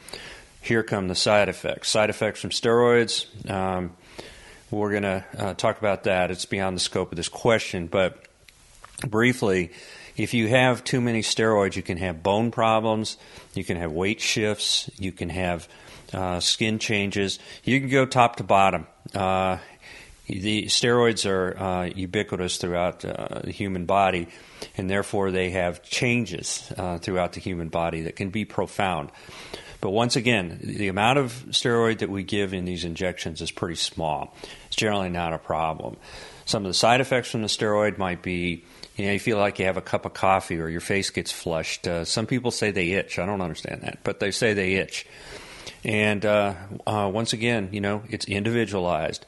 Here 0.63 0.81
come 0.81 1.09
the 1.09 1.15
side 1.15 1.49
effects. 1.49 1.89
Side 1.89 2.09
effects 2.09 2.39
from 2.39 2.51
steroids. 2.51 3.27
Um, 3.51 3.91
we're 4.71 4.91
going 4.91 5.03
to 5.03 5.25
uh, 5.37 5.53
talk 5.55 5.77
about 5.77 6.05
that. 6.05 6.31
It's 6.31 6.45
beyond 6.45 6.77
the 6.77 6.79
scope 6.79 7.11
of 7.11 7.17
this 7.17 7.27
question, 7.27 7.87
but 7.87 8.25
briefly, 9.05 9.73
if 10.15 10.33
you 10.33 10.47
have 10.47 10.81
too 10.85 11.01
many 11.01 11.21
steroids, 11.21 11.75
you 11.75 11.83
can 11.83 11.97
have 11.97 12.23
bone 12.23 12.49
problems, 12.49 13.17
you 13.53 13.65
can 13.65 13.75
have 13.75 13.91
weight 13.91 14.21
shifts, 14.21 14.89
you 14.97 15.11
can 15.11 15.27
have 15.27 15.67
uh, 16.13 16.39
skin 16.39 16.79
changes. 16.79 17.39
You 17.65 17.81
can 17.81 17.89
go 17.89 18.05
top 18.05 18.37
to 18.37 18.43
bottom. 18.43 18.87
Uh, 19.13 19.57
the 20.27 20.67
steroids 20.67 21.29
are 21.29 21.57
uh, 21.57 21.85
ubiquitous 21.93 22.55
throughout 22.55 23.03
uh, 23.03 23.41
the 23.43 23.51
human 23.51 23.85
body, 23.85 24.29
and 24.77 24.89
therefore 24.89 25.31
they 25.31 25.49
have 25.49 25.83
changes 25.83 26.71
uh, 26.77 26.99
throughout 26.99 27.33
the 27.33 27.41
human 27.41 27.67
body 27.67 28.03
that 28.03 28.15
can 28.15 28.29
be 28.29 28.45
profound. 28.45 29.09
But 29.83 29.89
once 29.89 30.15
again, 30.15 30.59
the 30.63 30.87
amount 30.87 31.19
of 31.19 31.33
steroid 31.49 31.97
that 31.97 32.09
we 32.09 32.23
give 32.23 32.53
in 32.53 32.63
these 32.63 32.85
injections 32.85 33.41
is 33.41 33.51
pretty 33.51 33.75
small. 33.75 34.33
It's 34.67 34.77
generally 34.77 35.09
not 35.09 35.33
a 35.33 35.37
problem. 35.37 35.97
Some 36.45 36.63
of 36.63 36.69
the 36.69 36.73
side 36.73 37.01
effects 37.01 37.29
from 37.29 37.41
the 37.41 37.49
steroid 37.49 37.97
might 37.97 38.23
be 38.23 38.63
you 38.95 39.05
know, 39.05 39.11
you 39.11 39.19
feel 39.19 39.37
like 39.37 39.59
you 39.59 39.65
have 39.65 39.75
a 39.75 39.81
cup 39.81 40.05
of 40.05 40.13
coffee 40.13 40.57
or 40.57 40.69
your 40.69 40.79
face 40.79 41.09
gets 41.09 41.33
flushed. 41.33 41.85
Uh, 41.85 42.05
some 42.05 42.27
people 42.27 42.49
say 42.49 42.71
they 42.71 42.91
itch. 42.91 43.19
I 43.19 43.25
don't 43.25 43.41
understand 43.41 43.81
that, 43.81 43.99
but 44.05 44.21
they 44.21 44.31
say 44.31 44.53
they 44.53 44.75
itch. 44.75 45.05
And 45.83 46.25
uh, 46.25 46.53
uh, 46.87 47.11
once 47.13 47.33
again, 47.33 47.67
you 47.73 47.81
know, 47.81 48.03
it's 48.09 48.23
individualized. 48.23 49.25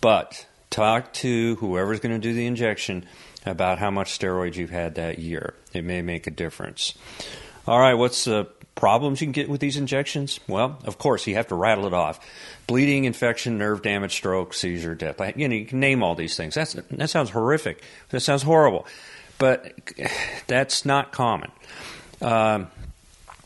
But 0.00 0.46
talk 0.70 1.12
to 1.14 1.56
whoever's 1.56 2.00
going 2.00 2.18
to 2.18 2.26
do 2.26 2.32
the 2.32 2.46
injection 2.46 3.04
about 3.44 3.78
how 3.78 3.90
much 3.90 4.18
steroids 4.18 4.54
you've 4.54 4.70
had 4.70 4.94
that 4.94 5.18
year. 5.18 5.52
It 5.74 5.84
may 5.84 6.00
make 6.00 6.26
a 6.26 6.30
difference. 6.30 6.94
All 7.66 7.78
right, 7.78 7.92
what's 7.92 8.24
the 8.24 8.48
problems 8.78 9.20
you 9.20 9.26
can 9.26 9.32
get 9.32 9.48
with 9.48 9.60
these 9.60 9.76
injections? 9.76 10.38
Well, 10.48 10.78
of 10.84 10.98
course, 10.98 11.26
you 11.26 11.34
have 11.34 11.48
to 11.48 11.54
rattle 11.54 11.86
it 11.86 11.92
off. 11.92 12.24
Bleeding, 12.66 13.04
infection, 13.04 13.58
nerve 13.58 13.82
damage, 13.82 14.12
stroke, 14.12 14.54
seizure, 14.54 14.94
death. 14.94 15.20
You 15.36 15.48
know, 15.48 15.56
you 15.56 15.66
can 15.66 15.80
name 15.80 16.02
all 16.02 16.14
these 16.14 16.36
things. 16.36 16.54
That's, 16.54 16.74
that 16.74 17.10
sounds 17.10 17.30
horrific. 17.30 17.82
That 18.10 18.20
sounds 18.20 18.42
horrible. 18.42 18.86
But 19.38 19.72
that's 20.46 20.84
not 20.84 21.12
common. 21.12 21.50
Um, 22.22 22.68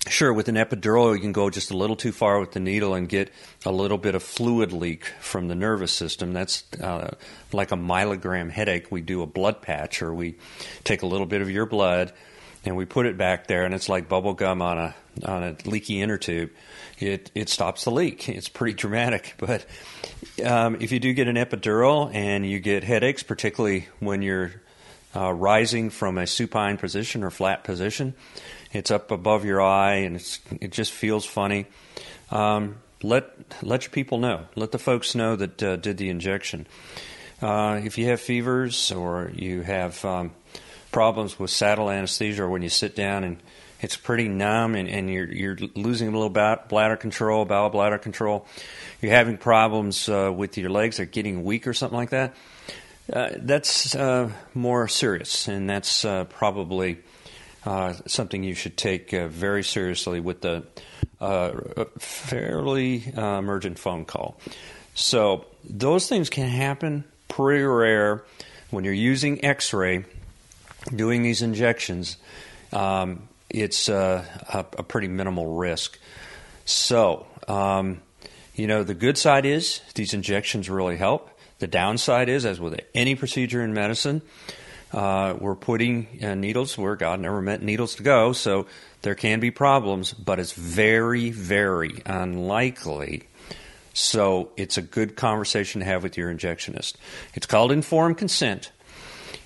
Sure, 0.09 0.33
with 0.33 0.49
an 0.49 0.57
epidural, 0.57 1.15
you 1.15 1.21
can 1.21 1.31
go 1.31 1.49
just 1.49 1.71
a 1.71 1.77
little 1.77 1.95
too 1.95 2.11
far 2.11 2.41
with 2.41 2.51
the 2.51 2.59
needle 2.59 2.95
and 2.95 3.09
get 3.09 3.31
a 3.65 3.71
little 3.71 3.99
bit 3.99 4.17
of 4.17 4.23
fluid 4.25 4.73
leak 4.73 5.05
from 5.21 5.47
the 5.47 5.55
nervous 5.55 5.93
system. 5.93 6.33
That's 6.33 6.65
uh, 6.81 7.15
like 7.53 7.71
a 7.71 7.77
myelogram 7.77 8.51
headache. 8.51 8.91
We 8.91 9.01
do 9.01 9.23
a 9.23 9.27
blood 9.27 9.63
patch, 9.63 10.03
or 10.03 10.13
we 10.13 10.35
take 10.83 11.03
a 11.03 11.07
little 11.07 11.27
bit 11.27 11.41
of 11.41 11.53
your 11.53 11.67
blood 11.67 12.13
and 12.65 12.77
we 12.77 12.85
put 12.85 13.07
it 13.07 13.17
back 13.17 13.47
there, 13.47 13.65
and 13.65 13.75
it's 13.75 13.89
like 13.89 14.09
bubble 14.09 14.35
gum 14.35 14.63
on 14.63 14.79
a 14.79 14.95
on 15.25 15.43
a 15.43 15.57
leaky 15.65 16.01
inner 16.01 16.19
tube. 16.19 16.51
It 16.99 17.31
it 17.35 17.49
stops 17.49 17.85
the 17.85 17.91
leak. 17.91 18.29
It's 18.29 18.49
pretty 18.49 18.75
dramatic, 18.75 19.35
but 19.39 19.67
um, 20.45 20.77
if 20.81 20.93
you 20.93 21.01
do 21.01 21.13
get 21.13 21.29
an 21.29 21.37
epidural 21.37 22.15
and 22.15 22.49
you 22.49 22.61
get 22.61 22.85
headaches, 22.85 23.23
particularly 23.23 23.89
when 24.01 24.23
you're 24.23 24.53
uh, 25.15 25.33
rising 25.33 25.91
from 25.91 26.19
a 26.19 26.27
supine 26.27 26.79
position 26.79 27.23
or 27.23 27.31
flat 27.31 27.65
position 27.65 28.15
it's 28.73 28.91
up 28.91 29.11
above 29.11 29.45
your 29.45 29.61
eye 29.61 29.97
and 29.97 30.17
it 30.61 30.73
just 30.73 30.93
feels 30.93 31.25
funny. 31.25 31.67
Um, 32.31 32.77
let 33.03 33.31
let 33.63 33.85
your 33.85 33.91
people 33.91 34.19
know. 34.19 34.47
Let 34.55 34.73
the 34.73 34.79
folks 34.79 35.15
know 35.15 35.37
that 35.37 35.63
uh, 35.63 35.77
did 35.77 35.99
the 35.99 36.09
injection. 36.09 36.67
Uh, 37.41 37.81
if 37.85 37.99
you 37.99 38.07
have 38.07 38.21
fevers 38.21 38.93
or 38.93 39.31
you 39.35 39.63
have 39.63 40.03
um, 40.05 40.33
problems 40.93 41.39
with 41.39 41.51
saddle 41.51 41.91
anesthesia, 41.91 42.45
or 42.45 42.49
when 42.49 42.63
you 42.63 42.69
sit 42.69 42.95
down 42.95 43.25
and 43.25 43.39
it's 43.81 43.97
pretty 43.97 44.29
numb 44.29 44.77
and, 44.77 44.89
and 44.89 45.11
you're 45.11 45.33
you're 45.33 45.57
losing 45.75 46.09
a 46.09 46.11
little 46.13 46.31
bladder 46.31 46.97
control, 46.97 47.45
bowel 47.45 47.71
bladder 47.71 47.99
control, 47.99 48.47
you're 49.01 49.11
having 49.11 49.37
problems 49.37 50.09
uh, 50.09 50.31
with 50.33 50.57
your 50.57 50.71
legs, 50.71 51.01
are 51.01 51.05
getting 51.05 51.43
weak 51.43 51.67
or 51.67 51.75
something 51.75 51.99
like 51.99 52.11
that. 52.11 52.37
Uh, 53.13 53.31
that's 53.39 53.97
uh, 53.97 54.31
more 54.55 54.87
serious, 54.87 55.49
and 55.49 55.69
that's 55.69 56.05
uh, 56.05 56.25
probably 56.25 56.99
uh, 57.67 57.93
something 58.07 58.45
you 58.45 58.55
should 58.55 58.77
take 58.77 59.13
uh, 59.13 59.27
very 59.27 59.65
seriously 59.65 60.21
with 60.21 60.41
the 60.41 60.63
uh, 61.21 61.53
fairly 61.99 63.05
emergent 63.17 63.79
phone 63.79 64.05
call. 64.05 64.39
So 64.95 65.47
those 65.65 66.09
things 66.09 66.31
can 66.31 66.49
happen 66.49 67.05
pretty 67.29 67.65
rare 67.65 68.25
when 68.71 68.85
you're 68.85 68.95
using 68.95 69.45
X-ray, 69.45 70.05
doing 70.95 71.23
these 71.23 71.43
injections. 71.43 72.17
Um, 72.73 73.29
it's 73.51 73.89
uh, 73.89 74.25
a, 74.49 74.59
a, 74.79 74.83
pretty 74.83 75.09
minimal 75.09 75.47
risk. 75.47 75.99
So, 76.65 77.27
um, 77.49 78.01
you 78.55 78.67
know, 78.67 78.83
the 78.83 78.95
good 78.95 79.19
side 79.19 79.45
is 79.45 79.81
these 79.95 80.15
injections 80.15 80.71
really 80.71 80.97
help. 80.97 81.29
The 81.59 81.67
downside 81.67 82.29
is, 82.29 82.47
as 82.47 82.61
with 82.61 82.81
any 82.95 83.15
procedure 83.15 83.63
in 83.63 83.75
medicine, 83.75 84.23
uh, 84.93 85.35
we're 85.39 85.55
putting 85.55 86.07
uh, 86.23 86.35
needles 86.35 86.77
where 86.77 86.97
God 86.97 87.21
never 87.21 87.41
meant 87.41 87.63
needles 87.63 87.95
to 87.97 88.03
go, 88.03 88.33
so 88.33 88.67
there 89.03 89.15
can 89.15 89.41
be 89.41 89.51
problems, 89.51 90.13
but 90.13 90.39
it's 90.39 90.53
very, 90.53 91.31
very 91.31 92.03
unlikely. 92.05 93.25
So 93.95 94.51
it's 94.57 94.79
a 94.79 94.83
good 94.83 95.17
conversation 95.17 95.81
to 95.81 95.87
have 95.87 96.03
with 96.03 96.17
your 96.17 96.33
injectionist. 96.33 96.95
It's 97.35 97.47
called 97.47 97.73
informed 97.73 98.19
consent. 98.19 98.71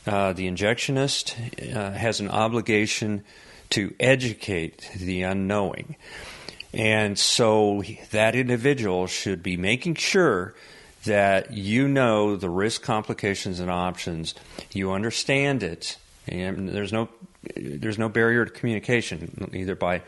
Uh, 0.07 0.33
the 0.33 0.47
injectionist 0.47 1.35
uh, 1.75 1.91
has 1.93 2.21
an 2.21 2.29
obligation 2.29 3.25
to 3.71 3.95
educate 3.99 4.89
the 4.97 5.23
unknowing. 5.23 5.97
And 6.73 7.19
so 7.19 7.83
that 8.11 8.37
individual 8.37 9.07
should 9.07 9.43
be 9.43 9.57
making 9.57 9.97
sure 9.97 10.55
that 11.05 11.53
you 11.53 11.89
know 11.89 12.37
the 12.37 12.51
risk, 12.51 12.83
complications, 12.83 13.61
and 13.61 13.71
options. 13.71 14.35
You 14.73 14.93
understand 14.93 15.63
it, 15.63 15.97
and 16.29 16.69
there's 16.69 16.93
no 16.93 17.09
there's 17.57 17.99
no 17.99 18.09
barrier 18.09 18.45
to 18.45 18.51
communication, 18.51 19.49
either 19.55 19.75
by 19.75 20.03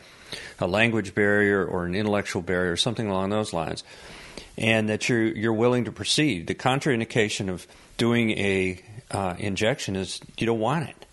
a 0.59 0.67
language 0.67 1.15
barrier 1.15 1.65
or 1.65 1.85
an 1.85 1.95
intellectual 1.95 2.41
barrier, 2.41 2.73
or 2.73 2.77
something 2.77 3.07
along 3.07 3.29
those 3.29 3.53
lines, 3.53 3.83
and 4.57 4.89
that 4.89 5.09
you're 5.09 5.23
you're 5.23 5.53
willing 5.53 5.85
to 5.85 5.91
proceed. 5.91 6.47
The 6.47 6.55
contraindication 6.55 7.49
of 7.49 7.65
doing 7.97 8.31
a 8.31 8.83
uh, 9.11 9.35
injection 9.37 9.95
is 9.95 10.19
you 10.37 10.45
don't 10.45 10.59
want 10.59 10.89
it. 10.89 11.05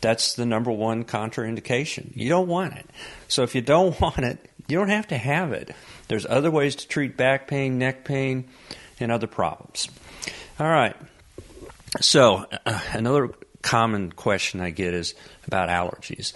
That's 0.00 0.34
the 0.34 0.46
number 0.46 0.70
one 0.70 1.04
contraindication. 1.04 2.16
You 2.16 2.28
don't 2.28 2.48
want 2.48 2.74
it. 2.74 2.86
So 3.28 3.42
if 3.42 3.54
you 3.54 3.60
don't 3.60 3.98
want 4.00 4.18
it, 4.18 4.38
you 4.68 4.78
don't 4.78 4.88
have 4.88 5.08
to 5.08 5.18
have 5.18 5.52
it. 5.52 5.74
There's 6.08 6.26
other 6.26 6.50
ways 6.50 6.76
to 6.76 6.88
treat 6.88 7.16
back 7.16 7.48
pain, 7.48 7.78
neck 7.78 8.04
pain, 8.04 8.48
and 8.98 9.10
other 9.12 9.26
problems. 9.26 9.88
All 10.58 10.68
right. 10.68 10.96
So, 12.00 12.46
uh, 12.66 12.80
another 12.92 13.30
common 13.62 14.12
question 14.12 14.60
I 14.60 14.70
get 14.70 14.94
is 14.94 15.14
about 15.46 15.68
allergies. 15.68 16.32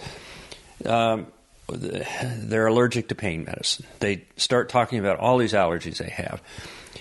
Um, 0.85 1.27
they're 1.69 2.67
allergic 2.67 3.07
to 3.09 3.15
pain 3.15 3.45
medicine. 3.45 3.85
They 3.99 4.25
start 4.37 4.69
talking 4.69 4.99
about 4.99 5.19
all 5.19 5.37
these 5.37 5.53
allergies 5.53 5.97
they 5.97 6.09
have. 6.09 6.41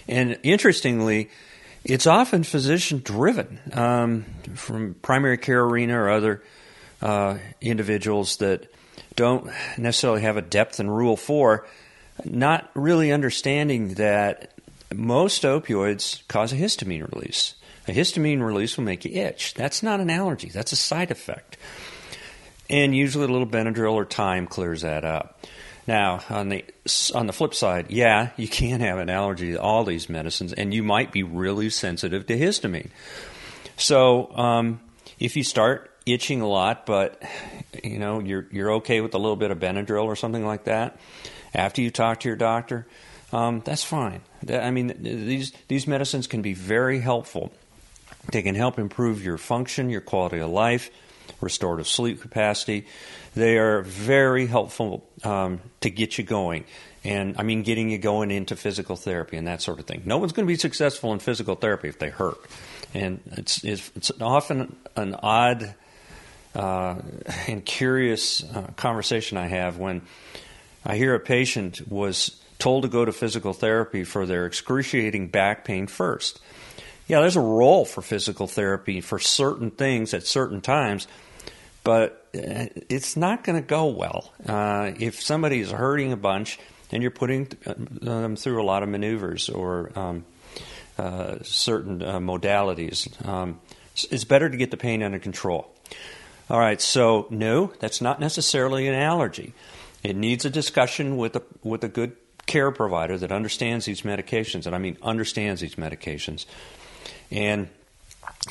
And 0.09 0.39
interestingly, 0.43 1.31
it's 1.85 2.07
often 2.07 2.43
physician 2.43 3.01
driven 3.05 3.61
um, 3.73 4.25
from 4.55 4.95
primary 4.95 5.39
care 5.39 5.63
arena 5.63 5.99
or 5.99 6.11
other 6.11 6.43
uh, 7.03 7.39
individuals 7.61 8.39
that 8.39 8.73
don't 9.17 9.51
necessarily 9.77 10.23
have 10.23 10.37
a 10.37 10.43
depth 10.43 10.81
in 10.81 10.91
Rule 10.91 11.17
4, 11.17 11.67
not 12.25 12.71
really 12.75 13.13
understanding 13.13 13.95
that 13.95 14.55
most 14.95 15.43
opioids 15.43 16.27
cause 16.29 16.53
a 16.53 16.57
histamine 16.57 17.13
release. 17.13 17.55
A 17.87 17.93
histamine 17.93 18.43
release 18.43 18.77
will 18.77 18.85
make 18.85 19.05
you 19.05 19.13
itch. 19.13 19.55
That's 19.55 19.83
not 19.83 20.01
an 20.01 20.11
allergy, 20.11 20.49
that's 20.49 20.73
a 20.73 20.77
side 20.77 21.11
effect. 21.11 21.57
And 22.71 22.97
usually 22.97 23.27
a 23.27 23.29
little 23.29 23.47
Benadryl 23.47 23.93
or 23.93 24.07
time 24.07 24.47
clears 24.47 24.81
that 24.81 25.05
up. 25.05 25.39
Now, 25.87 26.21
on 26.31 26.49
the 26.49 26.65
on 27.15 27.27
the 27.27 27.33
flip 27.33 27.55
side, 27.55 27.91
yeah, 27.91 28.31
you 28.37 28.49
can 28.49 28.81
have 28.81 28.99
an 28.99 29.11
allergy 29.11 29.53
to 29.53 29.61
all 29.61 29.85
these 29.85 30.09
medicines, 30.09 30.53
and 30.53 30.73
you 30.73 30.83
might 30.83 31.13
be 31.13 31.23
really 31.23 31.69
sensitive 31.69 32.27
to 32.27 32.39
histamine. 32.39 32.91
So, 33.77 34.35
um, 34.37 34.81
if 35.19 35.37
you 35.37 35.45
start 35.45 35.91
itching 36.07 36.41
a 36.41 36.49
lot, 36.49 36.87
but 36.87 37.23
you 37.83 37.99
know 37.99 38.21
you're 38.21 38.47
you're 38.51 38.73
okay 38.75 39.01
with 39.03 39.15
a 39.15 39.19
little 39.19 39.37
bit 39.37 39.51
of 39.51 39.59
Benadryl 39.59 40.05
or 40.05 40.17
something 40.17 40.47
like 40.47 40.65
that, 40.65 40.99
after 41.55 41.83
you 41.83 41.91
talk 41.91 42.21
to 42.21 42.29
your 42.29 42.37
doctor, 42.37 42.87
um, 43.33 43.61
that's 43.65 43.85
fine. 43.85 44.23
I 44.49 44.71
mean, 44.71 44.95
these 45.01 45.53
these 45.69 45.87
medicines 45.87 46.27
can 46.27 46.41
be 46.41 46.55
very 46.55 47.01
helpful. 47.01 47.53
They 48.33 48.43
can 48.43 48.55
help 48.55 48.79
improve 48.79 49.23
your 49.23 49.37
function, 49.37 49.91
your 49.91 50.01
quality 50.01 50.39
of 50.39 50.51
life, 50.51 50.91
restorative 51.45 51.87
sleep 51.87 52.21
capacity. 52.21 52.87
They 53.35 53.59
are 53.59 53.83
very 53.83 54.47
helpful 54.47 55.07
um, 55.23 55.61
to 55.81 55.91
get 55.91 56.19
you 56.19 56.25
going. 56.25 56.65
And 57.05 57.37
I 57.39 57.43
mean, 57.43 57.63
getting 57.63 57.91
you 57.91 57.99
going 57.99 58.31
into 58.31 58.57
physical 58.57 58.97
therapy 58.97 59.37
and 59.37 59.47
that 59.47 59.61
sort 59.61 59.79
of 59.79 59.87
thing. 59.87 60.03
No 60.07 60.19
one's 60.19 60.33
going 60.33 60.47
to 60.47 60.53
be 60.53 60.57
successful 60.57 61.13
in 61.13 61.19
physical 61.19 61.55
therapy 61.55 61.89
if 61.89 61.99
they 61.99 62.11
hurt. 62.11 62.39
and 62.95 63.21
it's 63.33 63.63
it's, 63.63 63.93
it's 63.95 64.11
often 64.21 64.75
an 64.97 65.15
odd 65.15 65.75
uh, 66.55 66.97
and 67.49 67.65
curious 67.65 68.43
uh, 68.43 68.71
conversation 68.77 69.37
I 69.37 69.49
have 69.49 69.79
when 69.79 70.03
I 70.85 70.97
hear 70.97 71.15
a 71.15 71.21
patient 71.21 71.87
was 71.89 72.41
told 72.59 72.85
to 72.85 72.89
go 72.89 73.05
to 73.05 73.13
physical 73.13 73.53
therapy 73.53 74.05
for 74.05 74.27
their 74.27 74.47
excruciating 74.47 75.29
back 75.29 75.65
pain 75.65 75.87
first. 75.87 76.41
Yeah, 77.07 77.21
there's 77.21 77.37
a 77.37 77.41
role 77.41 77.85
for 77.85 78.01
physical 78.01 78.47
therapy 78.47 79.01
for 79.01 79.19
certain 79.19 79.71
things 79.71 80.15
at 80.15 80.27
certain 80.27 80.61
times, 80.61 81.07
but 81.85 82.27
uh, 82.35 82.67
it's 82.89 83.17
not 83.17 83.45
going 83.45 83.61
to 83.61 83.67
go 83.67 83.87
well. 83.87 84.33
Uh, 84.45 84.93
if 84.99 85.23
somebody 85.23 85.61
is 85.61 85.71
hurting 85.71 86.13
a 86.13 86.17
bunch 86.17 86.59
and 86.91 87.03
you're 87.03 87.13
putting 87.13 87.49
uh, 87.67 87.75
them 87.77 88.37
through 88.37 88.61
a 88.61 88.65
lot 88.65 88.83
of 88.83 88.89
maneuvers 88.89 89.49
or 89.51 89.97
um, 89.97 90.25
uh, 90.99 91.37
certain 91.43 92.03
uh, 92.03 92.19
modalities, 92.19 93.25
um, 93.29 93.61
it's 93.95 94.25
better 94.25 94.49
to 94.49 94.57
get 94.57 94.71
the 94.71 94.77
pain 94.77 95.03
under 95.03 95.19
control. 95.19 95.71
All 96.51 96.59
right, 96.59 96.81
so 96.81 97.27
no, 97.31 97.73
that's 97.79 98.01
not 98.01 98.19
necessarily 98.19 98.89
an 98.89 98.95
allergy. 98.95 99.55
It 100.03 100.17
needs 100.17 100.45
a 100.45 100.51
discussion 100.51 101.17
with 101.17 101.37
a 101.37 101.43
with 101.63 101.85
a 101.85 101.89
good 101.89 102.17
care 102.47 102.71
provider 102.71 103.17
that 103.17 103.33
understands 103.33 103.87
these 103.87 104.03
medications, 104.03 104.67
and 104.67 104.75
I 104.75 104.79
mean 104.79 104.99
understands 105.03 105.63
these 105.63 105.77
medications, 105.77 106.45
and 107.31 107.69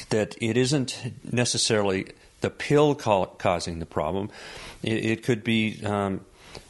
that 0.09 0.35
it 0.41 0.57
isn't 0.57 0.97
necessarily 1.31 2.07
the 2.43 2.49
pill 2.49 2.93
causing 2.93 3.79
the 3.79 3.85
problem. 3.85 4.29
It, 4.83 5.05
it 5.05 5.23
could 5.23 5.43
be, 5.45 5.83
um, 5.83 6.21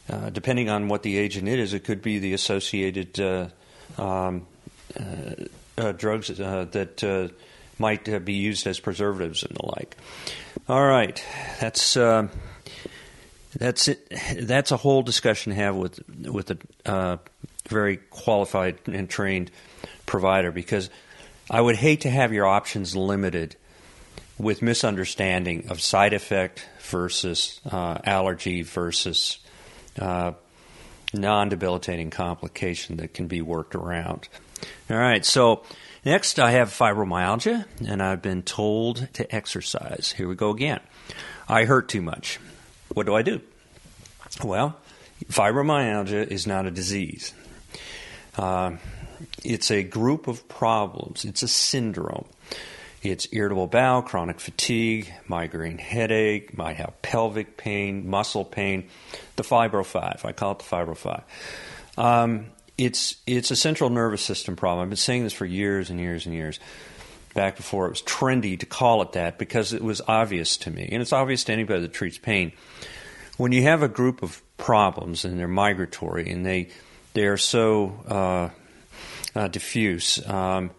uh, 0.08 0.30
depending 0.30 0.70
on 0.70 0.88
what 0.88 1.02
the 1.02 1.18
agent 1.18 1.48
is, 1.48 1.74
it 1.74 1.80
could 1.80 2.00
be 2.00 2.20
the 2.20 2.32
associated 2.32 3.20
uh, 3.20 3.48
um, 3.98 4.46
uh, 4.98 5.34
uh 5.76 5.92
drugs 5.92 6.30
uh, 6.40 6.66
that 6.70 7.02
uh, 7.02 7.28
might 7.78 8.24
be 8.24 8.34
used 8.34 8.68
as 8.68 8.78
preservatives 8.78 9.42
and 9.42 9.56
the 9.56 9.66
like. 9.66 9.96
All 10.68 10.86
right, 10.86 11.22
that's 11.60 11.94
that's 13.56 13.88
it. 13.88 14.12
That's 14.40 14.70
a 14.70 14.76
whole 14.76 15.02
discussion 15.02 15.50
to 15.50 15.56
have 15.56 15.74
with 15.74 16.00
with 16.08 16.52
a 16.86 17.18
very 17.68 17.96
qualified 17.96 18.78
and 18.86 19.10
trained 19.10 19.50
provider 20.06 20.52
because 20.52 20.88
I 21.50 21.60
would 21.60 21.76
hate 21.76 22.02
to 22.02 22.10
have 22.10 22.32
your 22.32 22.46
options 22.46 22.94
limited 22.94 23.56
with 24.38 24.62
misunderstanding 24.62 25.68
of 25.68 25.80
side 25.80 26.12
effect 26.12 26.66
versus 26.80 27.60
uh, 27.70 27.98
allergy 28.04 28.62
versus 28.62 29.38
uh, 29.98 30.32
non 31.12 31.48
debilitating 31.48 32.10
complication 32.10 32.96
that 32.96 33.14
can 33.14 33.26
be 33.26 33.40
worked 33.40 33.74
around. 33.74 34.28
All 34.90 34.96
right, 34.96 35.24
so 35.24 35.62
next 36.04 36.38
I 36.38 36.52
have 36.52 36.70
fibromyalgia, 36.70 37.64
and 37.86 38.02
I've 38.02 38.22
been 38.22 38.42
told 38.42 39.08
to 39.14 39.34
exercise. 39.34 40.12
Here 40.16 40.28
we 40.28 40.34
go 40.34 40.50
again. 40.50 40.80
I 41.48 41.64
hurt 41.64 41.88
too 41.88 42.02
much. 42.02 42.40
What 42.92 43.06
do 43.06 43.14
I 43.14 43.22
do? 43.22 43.40
Well, 44.42 44.76
fibromyalgia 45.26 46.26
is 46.26 46.46
not 46.46 46.66
a 46.66 46.70
disease. 46.70 47.32
Uh, 48.36 48.72
it's 49.44 49.70
a 49.70 49.82
group 49.82 50.26
of 50.26 50.48
problems. 50.48 51.24
It's 51.24 51.42
a 51.42 51.48
syndrome. 51.48 52.26
It's 53.04 53.28
irritable 53.32 53.66
bowel, 53.66 54.00
chronic 54.00 54.40
fatigue, 54.40 55.12
migraine 55.28 55.76
headache, 55.76 56.56
might 56.56 56.76
have 56.76 57.02
pelvic 57.02 57.58
pain, 57.58 58.08
muscle 58.08 58.46
pain, 58.46 58.88
the 59.36 59.42
fibro 59.42 59.84
five. 59.84 60.22
I 60.24 60.32
call 60.32 60.52
it 60.52 60.60
the 60.60 60.64
fibro 60.64 60.96
five. 60.96 61.22
Um, 61.98 62.46
it's 62.78 63.16
it's 63.26 63.50
a 63.50 63.56
central 63.56 63.90
nervous 63.90 64.22
system 64.22 64.56
problem. 64.56 64.82
I've 64.82 64.88
been 64.88 64.96
saying 64.96 65.22
this 65.24 65.34
for 65.34 65.44
years 65.44 65.90
and 65.90 66.00
years 66.00 66.24
and 66.24 66.34
years 66.34 66.58
back 67.34 67.56
before 67.56 67.86
it 67.86 67.90
was 67.90 68.00
trendy 68.00 68.58
to 68.58 68.64
call 68.64 69.02
it 69.02 69.12
that 69.12 69.38
because 69.38 69.74
it 69.74 69.82
was 69.82 70.00
obvious 70.08 70.56
to 70.58 70.70
me, 70.70 70.88
and 70.90 71.02
it's 71.02 71.12
obvious 71.12 71.44
to 71.44 71.52
anybody 71.52 71.82
that 71.82 71.92
treats 71.92 72.16
pain. 72.16 72.52
When 73.36 73.52
you 73.52 73.64
have 73.64 73.82
a 73.82 73.88
group 73.88 74.22
of 74.22 74.40
problems 74.56 75.26
and 75.26 75.38
they're 75.38 75.46
migratory 75.46 76.30
and 76.30 76.46
they 76.46 76.68
they 77.12 77.26
are 77.26 77.36
so 77.36 78.02
uh, 78.08 79.38
uh, 79.38 79.48
diffuse 79.48 80.26
um, 80.26 80.70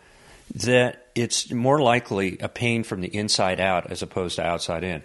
that 0.56 1.05
it's 1.16 1.52
more 1.52 1.80
likely 1.80 2.38
a 2.40 2.50
pain 2.50 2.84
from 2.84 3.02
the 3.02 3.08
inside 3.08 3.60
out 3.60 3.90
as 3.90 4.02
opposed 4.02 4.36
to 4.36 4.44
outside 4.44 4.84
in. 4.84 5.02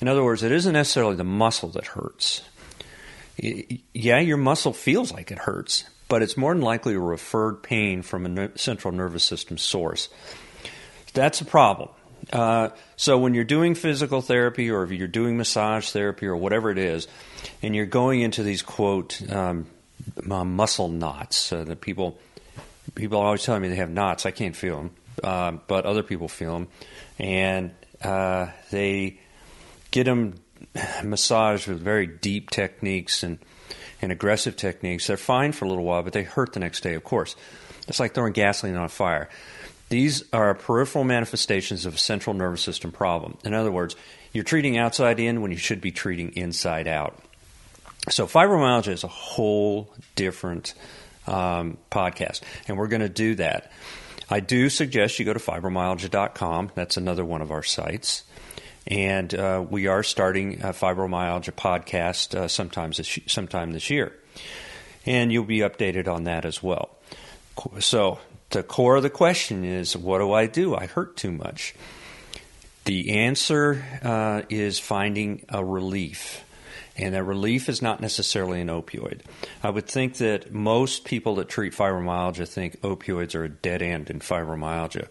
In 0.00 0.08
other 0.08 0.22
words, 0.22 0.42
it 0.42 0.52
isn't 0.52 0.72
necessarily 0.72 1.16
the 1.16 1.24
muscle 1.24 1.68
that 1.70 1.88
hurts. 1.88 2.42
yeah, 3.36 4.20
your 4.20 4.36
muscle 4.36 4.72
feels 4.72 5.12
like 5.12 5.30
it 5.30 5.38
hurts, 5.38 5.84
but 6.08 6.22
it's 6.22 6.36
more 6.36 6.54
than 6.54 6.62
likely 6.62 6.94
a 6.94 7.00
referred 7.00 7.62
pain 7.62 8.02
from 8.02 8.38
a 8.38 8.56
central 8.58 8.94
nervous 8.94 9.24
system 9.24 9.58
source. 9.58 10.08
That's 11.12 11.40
a 11.40 11.44
problem. 11.44 11.90
Uh, 12.32 12.70
so 12.96 13.18
when 13.18 13.34
you're 13.34 13.44
doing 13.44 13.74
physical 13.74 14.20
therapy 14.20 14.70
or 14.70 14.82
if 14.82 14.90
you're 14.90 15.08
doing 15.08 15.36
massage 15.36 15.90
therapy 15.90 16.26
or 16.26 16.36
whatever 16.36 16.70
it 16.70 16.78
is, 16.78 17.08
and 17.62 17.74
you're 17.74 17.86
going 17.86 18.20
into 18.20 18.42
these 18.42 18.62
quote 18.62 19.20
um, 19.30 19.66
muscle 20.24 20.88
knots 20.88 21.52
uh, 21.52 21.64
that 21.64 21.80
people 21.80 22.18
people 22.94 23.18
always 23.18 23.44
tell 23.44 23.58
me 23.58 23.68
they 23.68 23.76
have 23.76 23.90
knots. 23.90 24.26
I 24.26 24.30
can't 24.30 24.56
feel 24.56 24.76
them, 24.76 24.90
uh, 25.22 25.52
but 25.66 25.84
other 25.86 26.02
people 26.02 26.28
feel 26.28 26.52
them, 26.52 26.68
and 27.18 27.70
uh, 28.02 28.48
they 28.70 29.20
get 29.90 30.04
them 30.04 30.34
massaged 31.04 31.68
with 31.68 31.80
very 31.80 32.06
deep 32.06 32.50
techniques 32.50 33.22
and 33.22 33.38
and 34.00 34.12
aggressive 34.12 34.56
techniques. 34.56 35.06
They're 35.08 35.16
fine 35.16 35.52
for 35.52 35.64
a 35.64 35.68
little 35.68 35.84
while, 35.84 36.02
but 36.02 36.12
they 36.12 36.22
hurt 36.22 36.52
the 36.52 36.60
next 36.60 36.82
day. 36.82 36.94
Of 36.94 37.04
course, 37.04 37.34
it's 37.88 37.98
like 37.98 38.14
throwing 38.14 38.32
gasoline 38.32 38.76
on 38.76 38.84
a 38.84 38.88
fire. 38.88 39.28
These 39.88 40.24
are 40.32 40.54
peripheral 40.54 41.04
manifestations 41.04 41.86
of 41.86 41.94
a 41.94 41.98
central 41.98 42.34
nervous 42.34 42.60
system 42.60 42.92
problem. 42.92 43.38
In 43.44 43.54
other 43.54 43.72
words, 43.72 43.96
you're 44.32 44.44
treating 44.44 44.76
outside 44.76 45.18
in 45.18 45.40
when 45.40 45.50
you 45.50 45.56
should 45.56 45.80
be 45.80 45.90
treating 45.90 46.30
inside 46.36 46.86
out. 46.86 47.18
So, 48.10 48.26
fibromyalgia 48.26 48.92
is 48.92 49.04
a 49.04 49.08
whole 49.08 49.92
different 50.14 50.74
um, 51.26 51.78
podcast, 51.90 52.42
and 52.66 52.76
we're 52.76 52.88
going 52.88 53.00
to 53.02 53.08
do 53.08 53.34
that. 53.36 53.72
I 54.30 54.40
do 54.40 54.68
suggest 54.68 55.18
you 55.18 55.24
go 55.24 55.32
to 55.32 55.38
fibromyalgia.com. 55.38 56.72
That's 56.74 56.96
another 56.96 57.24
one 57.24 57.40
of 57.40 57.50
our 57.50 57.62
sites. 57.62 58.24
And 58.86 59.34
uh, 59.34 59.64
we 59.68 59.86
are 59.86 60.02
starting 60.02 60.62
a 60.62 60.68
fibromyalgia 60.68 61.52
podcast 61.52 62.34
uh, 62.34 62.48
sometime, 62.48 62.92
this, 62.92 63.18
sometime 63.26 63.72
this 63.72 63.90
year. 63.90 64.12
And 65.06 65.32
you'll 65.32 65.44
be 65.44 65.58
updated 65.58 66.08
on 66.08 66.24
that 66.24 66.44
as 66.44 66.62
well. 66.62 66.90
So, 67.80 68.18
the 68.50 68.62
core 68.62 68.96
of 68.96 69.02
the 69.02 69.10
question 69.10 69.64
is 69.64 69.96
what 69.96 70.18
do 70.18 70.32
I 70.32 70.46
do? 70.46 70.74
I 70.74 70.86
hurt 70.86 71.16
too 71.16 71.32
much. 71.32 71.74
The 72.84 73.10
answer 73.18 73.84
uh, 74.02 74.42
is 74.48 74.78
finding 74.78 75.44
a 75.50 75.62
relief. 75.62 76.44
And 76.98 77.14
that 77.14 77.22
relief 77.22 77.68
is 77.68 77.80
not 77.80 78.00
necessarily 78.00 78.60
an 78.60 78.68
opioid. 78.68 79.20
I 79.62 79.70
would 79.70 79.86
think 79.86 80.16
that 80.16 80.52
most 80.52 81.04
people 81.04 81.36
that 81.36 81.48
treat 81.48 81.72
fibromyalgia 81.72 82.48
think 82.48 82.80
opioids 82.80 83.36
are 83.36 83.44
a 83.44 83.48
dead 83.48 83.82
end 83.82 84.10
in 84.10 84.18
fibromyalgia 84.18 85.06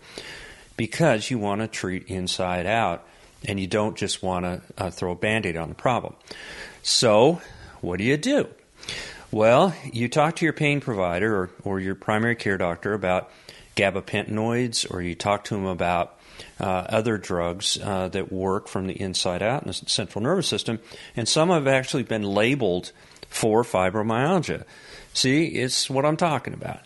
because 0.76 1.32
you 1.32 1.40
want 1.40 1.62
to 1.62 1.68
treat 1.68 2.08
inside 2.08 2.66
out 2.66 3.08
and 3.46 3.60
you 3.60 3.68
don't 3.68 3.96
just 3.96 4.22
want 4.22 4.46
to 4.46 4.62
uh, 4.78 4.90
throw 4.90 5.12
a 5.12 5.16
band 5.16 5.46
aid 5.46 5.56
on 5.56 5.70
the 5.70 5.76
problem. 5.76 6.16
So, 6.84 7.42
what 7.82 7.98
do 7.98 8.04
you 8.04 8.18
do? 8.18 8.48
Well, 9.32 9.74
you 9.92 10.08
talk 10.08 10.38
to 10.38 10.46
your 10.46 10.54
pain 10.54 10.82
provider 10.82 11.36
or, 11.36 11.50
or 11.64 11.80
your 11.80 11.96
primary 11.96 12.36
care 12.36 12.58
doctor 12.58 12.94
about 12.94 13.32
gabapentinoids, 13.76 14.92
or 14.92 15.02
you 15.02 15.16
talk 15.16 15.44
to 15.46 15.56
them 15.56 15.66
about 15.66 16.17
other 16.60 17.18
drugs 17.18 17.78
uh, 17.82 18.08
that 18.10 18.32
work 18.32 18.68
from 18.68 18.88
the 18.88 19.00
inside 19.00 19.42
out 19.42 19.64
in 19.64 19.68
the 19.68 19.74
central 19.74 20.24
nervous 20.24 20.48
system, 20.48 20.80
and 21.16 21.28
some 21.28 21.50
have 21.50 21.68
actually 21.68 22.04
been 22.04 22.24
labeled 22.24 22.92
for 23.30 23.64
fibromyalgia. 23.64 24.64
See, 25.14 25.46
it's 25.46 25.90
what 25.90 26.06
I'm 26.06 26.18
talking 26.18 26.54
about. 26.54 26.80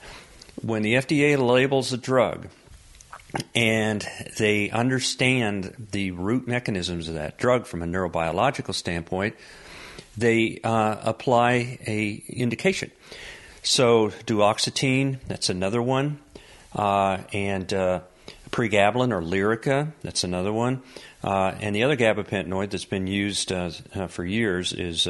When 0.61 0.83
the 0.83 0.95
FDA 0.95 1.37
labels 1.37 1.91
a 1.93 1.97
drug 1.97 2.47
and 3.55 4.05
they 4.37 4.69
understand 4.69 5.87
the 5.91 6.11
root 6.11 6.47
mechanisms 6.47 7.07
of 7.07 7.15
that 7.15 7.37
drug 7.37 7.65
from 7.65 7.81
a 7.81 7.85
neurobiological 7.85 8.75
standpoint, 8.75 9.35
they 10.17 10.59
uh, 10.63 10.97
apply 11.03 11.79
a 11.87 12.23
indication. 12.27 12.91
So 13.63 14.09
duloxetine, 14.25 15.19
that's 15.27 15.49
another 15.49 15.81
one, 15.81 16.19
uh, 16.75 17.19
and 17.31 17.71
uh, 17.73 18.01
pregabalin 18.51 19.11
or 19.11 19.21
Lyrica, 19.21 19.91
that's 20.01 20.23
another 20.23 20.51
one, 20.51 20.81
uh, 21.23 21.53
and 21.59 21.75
the 21.75 21.83
other 21.83 21.95
gabapentinoid 21.95 22.69
that's 22.71 22.85
been 22.85 23.07
used 23.07 23.51
uh, 23.51 23.71
uh, 23.95 24.07
for 24.07 24.25
years 24.25 24.73
is 24.73 25.07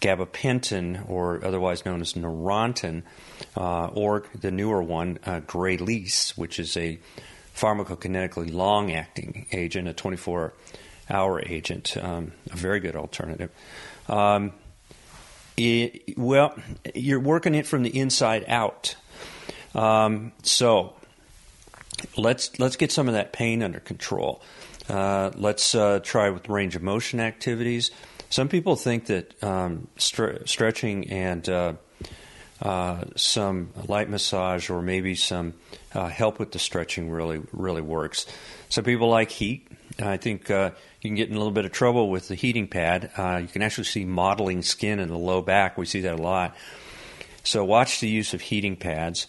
gabapentin, 0.00 1.08
or 1.08 1.44
otherwise 1.44 1.84
known 1.84 2.00
as 2.00 2.14
Neurontin, 2.14 3.02
or 3.56 4.24
the 4.38 4.50
newer 4.50 4.82
one, 4.82 5.18
uh, 5.24 5.40
Gralise, 5.40 6.36
which 6.36 6.58
is 6.58 6.76
a 6.76 6.98
pharmacokinetically 7.54 8.52
long-acting 8.52 9.46
agent, 9.52 9.88
a 9.88 9.92
24-hour 9.92 11.42
agent, 11.46 11.96
um, 11.98 12.32
a 12.50 12.56
very 12.56 12.80
good 12.80 12.96
alternative. 12.96 13.50
Um, 14.08 14.52
it, 15.56 16.16
well, 16.16 16.54
you're 16.94 17.20
working 17.20 17.54
it 17.54 17.66
from 17.66 17.82
the 17.82 17.96
inside 17.98 18.44
out. 18.48 18.96
Um, 19.74 20.32
so, 20.42 20.94
let's 22.16 22.58
let's 22.58 22.76
get 22.76 22.92
some 22.92 23.08
of 23.08 23.14
that 23.14 23.32
pain 23.32 23.62
under 23.62 23.80
control. 23.80 24.42
Uh, 24.88 25.30
let's 25.36 25.74
uh, 25.74 26.00
try 26.02 26.30
with 26.30 26.48
range 26.48 26.76
of 26.76 26.82
motion 26.82 27.20
activities. 27.20 27.90
Some 28.28 28.48
people 28.48 28.76
think 28.76 29.06
that 29.06 29.42
um, 29.42 29.88
stre- 29.96 30.48
stretching 30.48 31.10
and 31.10 31.48
uh, 31.48 31.74
uh, 32.62 33.04
some 33.16 33.70
light 33.86 34.08
massage 34.08 34.70
or 34.70 34.82
maybe 34.82 35.14
some 35.14 35.54
uh, 35.94 36.08
help 36.08 36.38
with 36.38 36.52
the 36.52 36.58
stretching 36.58 37.10
really 37.10 37.40
really 37.52 37.82
works. 37.82 38.26
Some 38.68 38.84
people 38.84 39.08
like 39.08 39.30
heat. 39.30 39.66
I 40.00 40.16
think 40.16 40.50
uh, 40.50 40.70
you 41.00 41.10
can 41.10 41.16
get 41.16 41.28
in 41.28 41.34
a 41.34 41.38
little 41.38 41.52
bit 41.52 41.64
of 41.64 41.72
trouble 41.72 42.10
with 42.10 42.28
the 42.28 42.34
heating 42.34 42.68
pad. 42.68 43.10
you 43.16 43.48
can 43.48 43.62
actually 43.62 43.84
see 43.84 44.04
mottling 44.04 44.62
skin 44.62 44.98
in 44.98 45.08
the 45.08 45.18
low 45.18 45.42
back. 45.42 45.76
We 45.76 45.86
see 45.86 46.00
that 46.02 46.14
a 46.18 46.22
lot. 46.22 46.56
So 47.42 47.64
watch 47.64 48.00
the 48.00 48.08
use 48.08 48.34
of 48.34 48.40
heating 48.40 48.76
pads. 48.76 49.26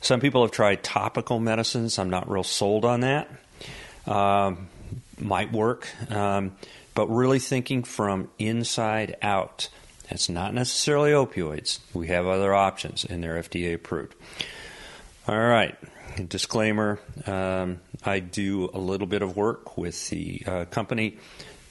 Some 0.00 0.20
people 0.20 0.42
have 0.42 0.50
tried 0.50 0.82
topical 0.82 1.40
medicines. 1.40 1.98
I'm 1.98 2.10
not 2.10 2.30
real 2.30 2.44
sold 2.44 2.84
on 2.84 3.00
that. 3.00 3.30
Um, 4.06 4.68
might 5.18 5.52
work, 5.52 5.88
um, 6.10 6.56
but 6.94 7.08
really 7.08 7.38
thinking 7.38 7.82
from 7.82 8.30
inside 8.38 9.16
out. 9.22 9.68
It's 10.08 10.28
not 10.28 10.54
necessarily 10.54 11.12
opioids. 11.12 11.78
We 11.94 12.08
have 12.08 12.26
other 12.26 12.54
options, 12.54 13.04
and 13.04 13.22
they're 13.22 13.40
FDA 13.40 13.74
approved. 13.74 14.14
All 15.28 15.38
right. 15.38 15.76
Disclaimer 16.28 16.98
um, 17.26 17.80
I 18.04 18.20
do 18.20 18.70
a 18.72 18.78
little 18.78 19.06
bit 19.06 19.22
of 19.22 19.36
work 19.36 19.76
with 19.76 20.08
the 20.08 20.42
uh, 20.46 20.64
company 20.66 21.18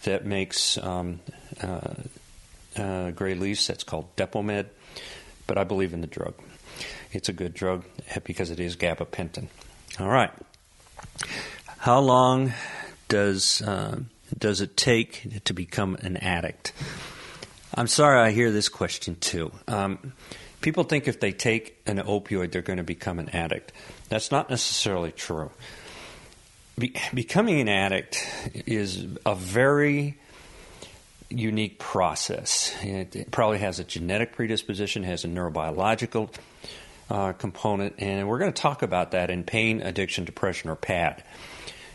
that 0.04 0.26
makes 0.26 0.78
um, 0.78 1.20
uh, 1.62 1.66
uh, 1.66 3.12
Gralise. 3.12 3.68
That's 3.68 3.84
called 3.84 4.16
Depomed, 4.16 4.68
but 5.48 5.58
I 5.58 5.64
believe 5.64 5.94
in 5.94 6.02
the 6.02 6.08
drug. 6.08 6.36
It's 7.12 7.30
a 7.30 7.34
good 7.34 7.54
drug 7.54 7.86
because 8.24 8.52
it 8.52 8.60
is 8.60 8.76
gabapentin. 8.76 9.48
All 10.00 10.10
right. 10.10 10.32
How 11.80 12.00
long 12.00 12.54
does 13.08 13.62
uh, 13.62 14.00
does 14.38 14.62
it 14.62 14.78
take 14.78 15.44
to 15.46 15.54
become 15.54 15.96
an 16.02 16.18
addict? 16.18 16.74
I'm 17.74 17.88
sorry, 17.88 18.20
I 18.20 18.32
hear 18.32 18.52
this 18.52 18.70
question 18.70 19.16
too. 19.16 19.52
Um, 19.68 20.14
people 20.62 20.84
think 20.84 21.08
if 21.08 21.20
they 21.20 21.32
take 21.32 21.82
an 21.86 21.98
opioid, 21.98 22.52
they're 22.52 22.62
going 22.62 22.78
to 22.78 22.84
become 22.84 23.20
an 23.20 23.30
addict. 23.30 23.72
That's 24.10 24.32
not 24.32 24.50
necessarily 24.50 25.12
true. 25.12 25.52
Be- 26.78 26.96
becoming 27.14 27.60
an 27.60 27.70
addict 27.70 28.26
is 28.54 29.06
a 29.26 29.36
very 29.36 30.18
unique 31.30 31.80
process. 31.80 32.74
It, 32.82 33.16
it, 33.16 33.32
probably 33.32 33.60
has 33.60 33.80
a 33.80 33.84
genetic 33.84 34.34
predisposition, 34.34 35.04
has 35.04 35.24
a 35.24 35.28
neurobiological 35.28 36.30
uh, 37.10 37.34
component, 37.34 37.96
and 37.98 38.28
we're 38.28 38.40
going 38.40 38.54
to 38.54 38.62
talk 38.62 38.82
about 38.82 39.12
that 39.12 39.30
in 39.30 39.44
pain, 39.44 39.82
addiction, 39.82 40.26
depression, 40.26 40.70
or 40.70 40.76
PAD. 40.76 41.24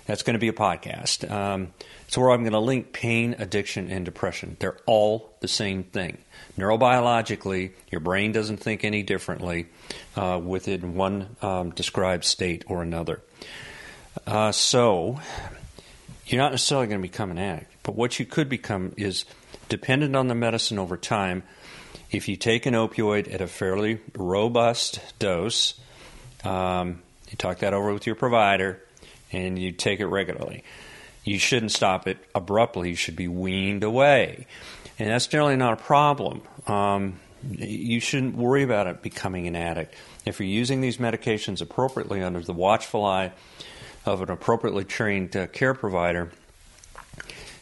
That's 0.06 0.22
going 0.22 0.34
to 0.34 0.40
be 0.40 0.48
a 0.48 0.52
podcast. 0.52 1.30
Um, 1.30 1.72
so 2.08 2.20
where 2.20 2.30
I'm 2.30 2.42
going 2.42 2.52
to 2.52 2.58
link 2.58 2.92
pain, 2.92 3.36
addiction, 3.38 3.90
and 3.90 4.04
depression. 4.04 4.56
They're 4.60 4.76
all 4.86 5.34
the 5.40 5.48
same 5.48 5.84
thing. 5.84 6.18
Neurobiologically, 6.58 7.72
your 7.90 8.00
brain 8.00 8.32
doesn't 8.32 8.58
think 8.58 8.84
any 8.84 9.02
differently 9.02 9.66
uh, 10.14 10.40
within 10.42 10.94
one 10.94 11.36
um, 11.40 11.70
described 11.70 12.24
state 12.24 12.64
or 12.66 12.82
another. 12.82 13.22
Uh, 14.26 14.52
so 14.52 15.20
you're 16.26 16.40
not 16.40 16.52
necessarily 16.52 16.86
going 16.86 17.00
to 17.00 17.08
become 17.08 17.30
an 17.30 17.38
addict, 17.38 17.72
but 17.82 17.94
what 17.94 18.18
you 18.18 18.26
could 18.26 18.48
become 18.48 18.92
is 18.96 19.24
dependent 19.68 20.14
on 20.14 20.28
the 20.28 20.34
medicine 20.34 20.78
over 20.78 20.96
time 20.96 21.42
if 22.14 22.28
you 22.28 22.36
take 22.36 22.64
an 22.66 22.74
opioid 22.74 23.32
at 23.32 23.40
a 23.40 23.48
fairly 23.48 24.00
robust 24.14 25.00
dose, 25.18 25.74
um, 26.44 27.02
you 27.28 27.36
talk 27.36 27.58
that 27.58 27.74
over 27.74 27.92
with 27.92 28.06
your 28.06 28.14
provider, 28.14 28.80
and 29.32 29.58
you 29.58 29.72
take 29.72 29.98
it 29.98 30.06
regularly. 30.06 30.62
You 31.24 31.40
shouldn't 31.40 31.72
stop 31.72 32.06
it 32.06 32.18
abruptly. 32.32 32.90
You 32.90 32.94
should 32.94 33.16
be 33.16 33.26
weaned 33.26 33.82
away. 33.82 34.46
And 34.96 35.10
that's 35.10 35.26
generally 35.26 35.56
not 35.56 35.72
a 35.72 35.82
problem. 35.82 36.42
Um, 36.68 37.18
you 37.50 37.98
shouldn't 37.98 38.36
worry 38.36 38.62
about 38.62 38.86
it 38.86 39.02
becoming 39.02 39.48
an 39.48 39.56
addict. 39.56 39.94
If 40.24 40.38
you're 40.38 40.48
using 40.48 40.80
these 40.80 40.98
medications 40.98 41.60
appropriately 41.60 42.22
under 42.22 42.40
the 42.40 42.52
watchful 42.52 43.04
eye 43.04 43.32
of 44.06 44.22
an 44.22 44.30
appropriately 44.30 44.84
trained 44.84 45.34
uh, 45.36 45.48
care 45.48 45.74
provider, 45.74 46.30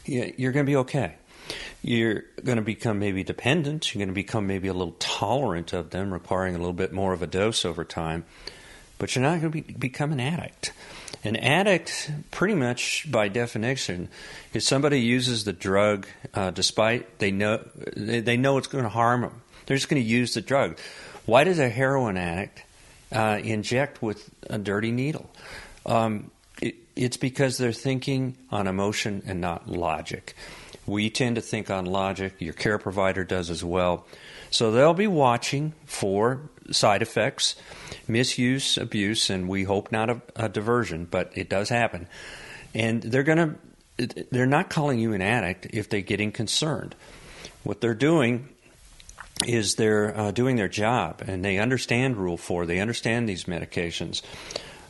you're 0.05 0.51
going 0.51 0.65
to 0.65 0.69
be 0.69 0.75
okay 0.75 1.15
you're 1.81 2.23
going 2.43 2.57
to 2.57 2.63
become 2.63 2.99
maybe 2.99 3.23
dependent. 3.23 3.93
You're 3.93 3.99
going 3.99 4.09
to 4.09 4.13
become 4.13 4.47
maybe 4.47 4.67
a 4.67 4.73
little 4.73 4.95
tolerant 4.99 5.73
of 5.73 5.89
them, 5.89 6.13
requiring 6.13 6.55
a 6.55 6.57
little 6.57 6.73
bit 6.73 6.93
more 6.93 7.13
of 7.13 7.21
a 7.21 7.27
dose 7.27 7.65
over 7.65 7.83
time. 7.83 8.25
But 8.97 9.15
you're 9.15 9.23
not 9.23 9.41
going 9.41 9.51
to 9.51 9.61
be, 9.61 9.73
become 9.73 10.11
an 10.11 10.19
addict. 10.19 10.71
An 11.23 11.35
addict, 11.37 12.11
pretty 12.31 12.55
much 12.55 13.09
by 13.09 13.29
definition, 13.29 14.09
is 14.53 14.67
somebody 14.67 14.99
uses 14.99 15.45
the 15.45 15.53
drug 15.53 16.05
uh, 16.33 16.51
despite 16.51 17.19
they 17.19 17.31
know 17.31 17.65
they, 17.95 18.19
they, 18.19 18.35
know 18.35 18.57
it's 18.57 18.67
going 18.67 18.83
to 18.83 18.89
harm 18.89 19.21
them. 19.21 19.41
They're 19.65 19.77
just 19.77 19.89
going 19.89 20.01
to 20.01 20.07
use 20.07 20.33
the 20.33 20.41
drug. 20.41 20.77
Why 21.25 21.45
does 21.45 21.59
a 21.59 21.69
heroin 21.69 22.17
addict 22.17 22.63
uh, 23.11 23.39
inject 23.41 24.01
with 24.01 24.29
a 24.49 24.57
dirty 24.57 24.91
needle? 24.91 25.29
Um, 25.85 26.29
it, 26.61 26.75
it's 26.95 27.17
because 27.17 27.57
they're 27.57 27.71
thinking 27.71 28.35
on 28.51 28.67
emotion 28.67 29.23
and 29.25 29.39
not 29.39 29.69
logic. 29.69 30.35
We 30.85 31.09
tend 31.09 31.35
to 31.35 31.41
think 31.41 31.69
on 31.69 31.85
logic. 31.85 32.35
Your 32.39 32.53
care 32.53 32.77
provider 32.77 33.23
does 33.23 33.49
as 33.49 33.63
well. 33.63 34.05
So 34.49 34.71
they'll 34.71 34.93
be 34.93 35.07
watching 35.07 35.73
for 35.85 36.41
side 36.71 37.01
effects, 37.01 37.55
misuse, 38.07 38.77
abuse, 38.77 39.29
and 39.29 39.47
we 39.47 39.63
hope 39.63 39.91
not 39.91 40.09
a, 40.09 40.21
a 40.35 40.49
diversion, 40.49 41.07
but 41.09 41.31
it 41.35 41.49
does 41.49 41.69
happen. 41.69 42.07
And 42.73 43.01
they're 43.01 43.23
going 43.23 43.37
to 43.37 43.55
they're 44.31 44.45
not 44.45 44.69
calling 44.69 44.99
you 44.99 45.13
an 45.13 45.21
addict 45.21 45.67
if 45.71 45.89
they're 45.89 46.01
getting 46.01 46.31
concerned. 46.31 46.95
What 47.63 47.79
they're 47.79 47.93
doing 47.93 48.49
is 49.45 49.75
they're 49.75 50.17
uh, 50.17 50.31
doing 50.31 50.55
their 50.55 50.67
job 50.67 51.21
and 51.25 51.43
they 51.43 51.57
understand 51.57 52.17
Rule 52.17 52.37
4, 52.37 52.65
they 52.65 52.79
understand 52.79 53.27
these 53.27 53.45
medications. 53.45 54.21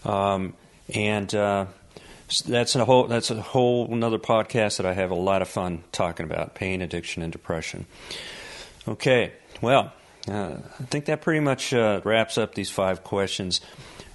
Um, 0.05 0.53
and 0.93 1.33
uh, 1.33 1.65
that's 2.41 2.75
a 2.75 2.85
whole 2.85 3.07
that's 3.07 3.31
a 3.31 3.41
whole 3.41 3.91
another 3.91 4.19
podcast 4.19 4.77
that 4.77 4.85
I 4.85 4.93
have 4.93 5.11
a 5.11 5.15
lot 5.15 5.41
of 5.41 5.47
fun 5.47 5.83
talking 5.91 6.25
about 6.25 6.55
pain, 6.55 6.81
addiction, 6.81 7.23
and 7.23 7.31
depression. 7.31 7.85
Okay, 8.87 9.33
well, 9.61 9.93
uh, 10.29 10.57
I 10.79 10.83
think 10.83 11.05
that 11.05 11.21
pretty 11.21 11.39
much 11.39 11.73
uh, 11.73 12.01
wraps 12.03 12.37
up 12.37 12.55
these 12.55 12.69
five 12.69 13.03
questions. 13.03 13.61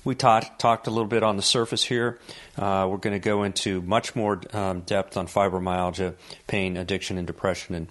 We 0.05 0.15
talked 0.15 0.59
talked 0.59 0.87
a 0.87 0.91
little 0.91 1.09
bit 1.09 1.23
on 1.23 1.37
the 1.37 1.43
surface 1.43 1.85
here. 1.85 2.19
Uh, 2.57 2.87
we're 2.91 2.99
going 2.99 3.15
to 3.15 3.19
go 3.19 3.43
into 3.43 3.83
much 3.83 4.17
more 4.17 4.41
um, 4.53 4.81
depth 4.81 5.17
on 5.17 5.27
fibromyalgia, 5.27 6.15
pain, 6.47 6.77
addiction, 6.77 7.19
and 7.19 7.27
depression, 7.27 7.75
and 7.75 7.89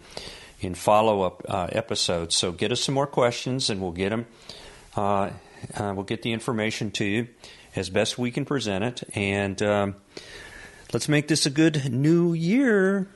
in 0.60 0.74
follow 0.74 1.22
up 1.22 1.44
uh, 1.48 1.68
episodes. 1.72 2.36
So 2.36 2.52
get 2.52 2.72
us 2.72 2.82
some 2.82 2.96
more 2.96 3.08
questions, 3.08 3.70
and 3.70 3.82
we'll 3.82 3.92
get 3.92 4.10
them. 4.10 4.26
Uh, 4.96 5.32
uh, 5.76 5.94
we'll 5.96 6.06
get 6.06 6.22
the 6.22 6.34
information 6.34 6.92
to 6.92 7.06
you 7.06 7.28
as 7.78 7.90
best 7.90 8.18
we 8.18 8.32
can 8.32 8.46
present 8.46 8.84
it. 8.84 9.04
And 9.16 9.62
um, 9.62 9.96
let's 10.94 11.08
make 11.08 11.28
this 11.28 11.46
a 11.46 11.50
good 11.50 11.92
new 11.92 12.34
year. 12.34 13.08